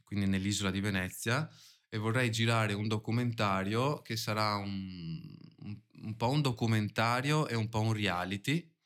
quindi 0.04 0.28
nell'isola 0.28 0.70
di 0.70 0.80
Venezia, 0.80 1.50
e 1.90 1.98
vorrei 1.98 2.30
girare 2.30 2.74
un 2.74 2.88
documentario 2.88 4.02
che 4.04 4.16
sarà 4.16 4.56
un, 4.58 5.20
un, 5.62 5.78
un 6.04 6.16
po' 6.16 6.30
un 6.30 6.42
documentario 6.42 7.48
e 7.48 7.56
un 7.56 7.68
po' 7.68 7.82
un 7.82 7.94
reality 7.94 8.77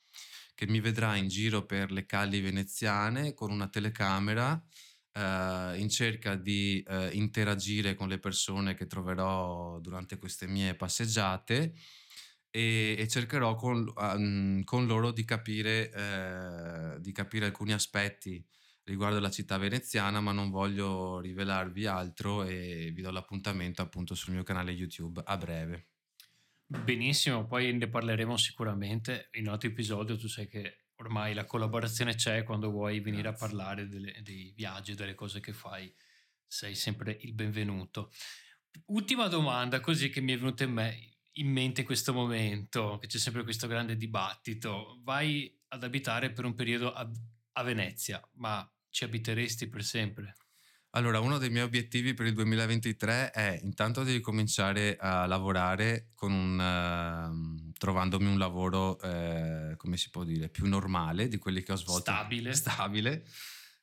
che 0.54 0.68
mi 0.68 0.80
vedrà 0.80 1.16
in 1.16 1.28
giro 1.28 1.66
per 1.66 1.92
le 1.92 2.06
calli 2.06 2.42
veneziane 2.42 3.34
con 3.34 3.52
una 3.52 3.68
telecamera 3.68 4.62
eh, 5.14 5.74
in 5.78 5.90
cerca 5.90 6.36
di 6.36 6.84
eh, 6.88 7.10
interagire 7.14 7.96
con 7.96 8.08
le 8.08 8.20
persone 8.20 8.74
che 8.74 8.88
troverò 8.88 9.80
durante 9.80 10.18
queste 10.18 10.48
mie 10.48 10.76
passeggiate 10.76 11.74
e, 12.50 12.96
e 12.98 13.08
cercherò 13.08 13.56
con, 13.56 13.92
um, 13.96 14.64
con, 14.64 14.86
loro 14.86 15.12
di 15.12 15.24
capire, 15.26 15.92
eh, 15.92 17.00
di 17.00 17.12
capire 17.12 17.46
alcuni 17.46 17.74
aspetti 17.74 18.44
riguardo 18.84 19.20
la 19.20 19.30
città 19.32 19.58
veneziana, 19.58 20.20
ma 20.22 20.32
non 20.32 20.50
voglio 20.50 21.20
rivelarvi 21.22 21.86
altro 21.86 22.44
e 22.44 22.92
vi 22.94 23.02
do 23.02 23.12
l'appuntamento 23.12 23.82
appunto 23.82 24.16
sul 24.16 24.34
mio 24.34 24.44
canale 24.44 24.72
YouTube 24.72 25.22
a 25.24 25.38
breve. 25.38 25.91
Benissimo, 26.80 27.46
poi 27.46 27.74
ne 27.74 27.90
parleremo 27.90 28.38
sicuramente 28.38 29.28
in 29.34 29.48
un 29.48 29.54
altro 29.54 29.68
episodio, 29.68 30.18
tu 30.18 30.30
sai 30.30 30.48
che 30.48 30.86
ormai 30.96 31.34
la 31.34 31.44
collaborazione 31.44 32.16
c'è 32.16 32.44
quando 32.44 32.72
vuoi 32.72 33.02
venire 33.02 33.24
Grazie. 33.24 33.46
a 33.46 33.50
parlare 33.50 33.88
delle, 33.90 34.22
dei 34.22 34.54
viaggi, 34.56 34.96
delle 34.96 35.14
cose 35.14 35.42
che 35.42 35.52
fai, 35.52 35.94
sei 36.48 36.74
sempre 36.74 37.18
il 37.22 37.34
benvenuto. 37.34 38.14
Ultima 38.86 39.28
domanda 39.28 39.82
così 39.82 40.10
che 40.10 40.22
mi 40.22 40.32
è 40.32 40.38
venuta 40.38 40.64
in, 40.64 40.72
me, 40.72 41.18
in 41.34 41.52
mente 41.52 41.82
in 41.82 41.86
questo 41.88 42.14
momento, 42.14 42.98
che 43.00 43.08
c'è 43.08 43.18
sempre 43.18 43.44
questo 43.44 43.68
grande 43.68 43.98
dibattito, 43.98 45.02
vai 45.04 45.54
ad 45.68 45.84
abitare 45.84 46.32
per 46.32 46.46
un 46.46 46.56
periodo 46.56 46.94
a, 46.94 47.06
a 47.52 47.64
Venezia, 47.64 48.26
ma 48.36 48.66
ci 48.90 49.04
abiteresti 49.04 49.68
per 49.68 49.84
sempre? 49.84 50.36
Allora, 50.92 51.20
uno 51.20 51.38
dei 51.38 51.50
miei 51.50 51.64
obiettivi 51.64 52.14
per 52.14 52.26
il 52.26 52.34
2023 52.34 53.32
è 53.32 53.60
intanto 53.64 54.04
di 54.04 54.12
ricominciare 54.12 54.98
a 55.00 55.26
lavorare 55.26 56.12
con 56.16 56.32
un, 56.32 56.60
uh, 56.60 57.72
trovandomi 57.78 58.28
un 58.28 58.38
lavoro, 58.38 58.98
uh, 59.02 59.76
come 59.78 59.98
si 59.98 60.10
può 60.10 60.24
dire, 60.24 60.50
più 60.50 60.68
normale 60.68 61.28
di 61.28 61.38
quelli 61.38 61.64
che 61.64 61.72
ho 61.72 61.78
svolto. 61.78 62.12
Stabile. 62.12 62.52
Stabile 62.56 63.26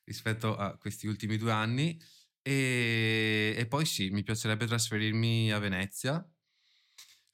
rispetto 0.03 0.55
a 0.55 0.77
questi 0.77 1.07
ultimi 1.07 1.37
due 1.37 1.51
anni. 1.51 1.99
E, 2.41 3.55
e 3.57 3.65
poi 3.65 3.85
sì, 3.85 4.09
mi 4.09 4.23
piacerebbe 4.23 4.65
trasferirmi 4.65 5.51
a 5.51 5.59
Venezia 5.59 6.25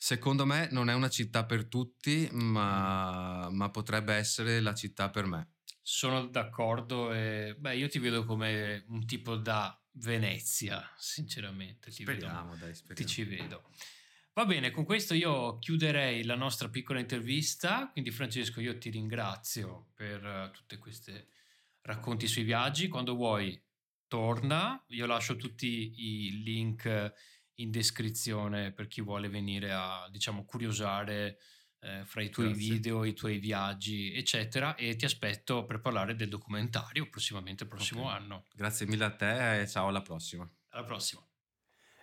Secondo 0.06 0.46
me 0.46 0.68
non 0.72 0.90
è 0.90 0.94
una 0.94 1.10
città 1.10 1.46
per 1.46 1.66
tutti, 1.66 2.30
ma, 2.32 3.50
ma 3.50 3.72
potrebbe 3.72 4.14
essere 4.14 4.60
la 4.60 4.76
città 4.76 5.10
per 5.10 5.26
me. 5.26 5.55
Sono 5.88 6.26
d'accordo 6.26 7.14
e 7.14 7.56
beh, 7.56 7.76
io 7.76 7.88
ti 7.88 8.00
vedo 8.00 8.26
come 8.26 8.86
un 8.88 9.06
tipo 9.06 9.36
da 9.36 9.80
Venezia, 9.92 10.84
sinceramente. 10.98 11.92
Ti 11.92 12.02
speriamo, 12.02 12.54
vedo, 12.54 12.66
dai, 12.66 12.74
speriamo. 12.74 13.06
Ti 13.06 13.06
ci 13.06 13.24
vedo. 13.24 13.70
Va 14.34 14.46
bene, 14.48 14.72
con 14.72 14.84
questo 14.84 15.14
io 15.14 15.60
chiuderei 15.60 16.24
la 16.24 16.34
nostra 16.34 16.70
piccola 16.70 17.00
intervista. 17.00 17.88
Quindi, 17.92 18.10
Francesco, 18.10 18.62
io 18.62 18.80
ti 18.80 18.90
ringrazio 18.90 19.92
per 19.94 20.26
uh, 20.26 20.50
tutte 20.50 20.80
queste 20.80 21.28
racconti 21.82 22.26
sui 22.26 22.42
viaggi. 22.42 22.88
Quando 22.88 23.14
vuoi, 23.14 23.64
torna. 24.08 24.84
Io 24.88 25.06
lascio 25.06 25.36
tutti 25.36 25.94
i 25.98 26.42
link 26.42 27.14
in 27.60 27.70
descrizione 27.70 28.72
per 28.72 28.88
chi 28.88 29.02
vuole 29.02 29.30
venire 29.30 29.72
a, 29.72 30.10
diciamo, 30.10 30.46
curiosare 30.46 31.38
eh, 31.80 32.04
fra 32.06 32.22
i 32.22 32.30
tuoi 32.30 32.50
Grazie. 32.50 32.70
video, 32.70 33.04
i 33.04 33.14
tuoi 33.14 33.38
viaggi, 33.38 34.14
eccetera. 34.16 34.76
E 34.76 34.96
ti 34.96 35.06
aspetto 35.06 35.66
per 35.66 35.80
parlare 35.80 36.16
del 36.16 36.30
documentario 36.30 37.08
prossimamente, 37.10 37.64
il 37.64 37.70
prossimo 37.70 38.04
okay. 38.04 38.16
anno. 38.16 38.46
Grazie 38.54 38.86
mille 38.86 39.06
a 39.06 39.12
te 39.12 39.62
e 39.62 39.68
ciao 39.68 39.88
alla 39.88 40.02
prossima. 40.02 40.50
Alla 40.70 40.84
prossima. 40.84 41.26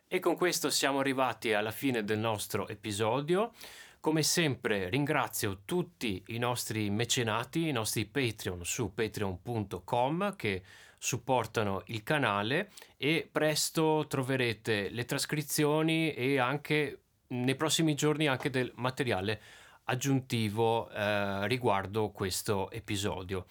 E 0.07 0.21
con 0.21 0.37
questo 0.37 0.69
siamo 0.71 0.99
arrivati 0.99 1.53
alla 1.55 1.71
fine 1.71 2.05
del 2.05 2.19
nostro 2.19 2.69
episodio. 2.69 3.53
Come 3.99 4.23
sempre 4.23 4.89
ringrazio 4.89 5.63
tutti 5.65 6.23
i 6.29 6.39
nostri 6.39 6.91
mecenati, 6.91 7.69
i 7.69 7.73
nostri 7.73 8.05
Patreon 8.05 8.65
su 8.65 8.93
patreon.com 8.93 10.35
che 10.37 10.63
supportano 10.99 11.83
il 11.87 12.03
canale 12.03 12.71
e 12.97 13.29
presto 13.31 14.05
troverete 14.09 14.89
le 14.91 15.05
trascrizioni 15.05 16.13
e 16.13 16.39
anche 16.39 16.99
nei 17.29 17.55
prossimi 17.55 17.95
giorni 17.95 18.29
anche 18.29 18.51
del 18.51 18.71
materiale 18.77 19.41
aggiuntivo 19.85 20.91
eh, 20.91 21.49
riguardo 21.49 22.11
questo 22.11 22.71
episodio. 22.71 23.47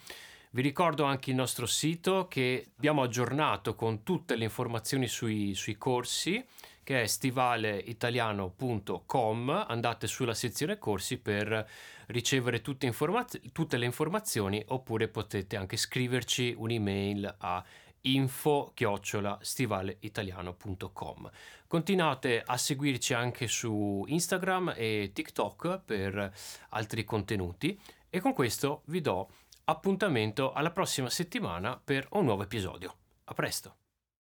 Vi 0.51 0.61
ricordo 0.61 1.05
anche 1.05 1.29
il 1.29 1.37
nostro 1.37 1.65
sito 1.65 2.27
che 2.27 2.71
abbiamo 2.75 3.03
aggiornato 3.03 3.73
con 3.73 4.03
tutte 4.03 4.35
le 4.35 4.43
informazioni 4.43 5.07
sui, 5.07 5.55
sui 5.55 5.77
corsi 5.77 6.45
che 6.83 7.03
è 7.03 7.07
stivaleitaliano.com 7.07 9.65
andate 9.67 10.07
sulla 10.07 10.33
sezione 10.33 10.77
corsi 10.77 11.19
per 11.19 11.65
ricevere 12.07 12.61
tutte, 12.61 12.85
informaz- 12.85 13.39
tutte 13.53 13.77
le 13.77 13.85
informazioni 13.85 14.61
oppure 14.67 15.07
potete 15.07 15.55
anche 15.55 15.77
scriverci 15.77 16.53
un'email 16.57 17.33
a 17.37 17.63
info 18.01 18.73
stivaleitaliano.com 19.41 21.29
continuate 21.67 22.43
a 22.45 22.57
seguirci 22.57 23.13
anche 23.13 23.47
su 23.47 24.03
Instagram 24.07 24.73
e 24.75 25.11
TikTok 25.13 25.79
per 25.85 26.33
altri 26.69 27.03
contenuti 27.05 27.79
e 28.09 28.19
con 28.19 28.33
questo 28.33 28.81
vi 28.85 28.99
do 28.99 29.29
appuntamento 29.65 30.51
alla 30.51 30.71
prossima 30.71 31.09
settimana 31.09 31.79
per 31.81 32.07
un 32.11 32.25
nuovo 32.25 32.43
episodio. 32.43 32.95
A 33.25 33.33
presto! 33.33 33.80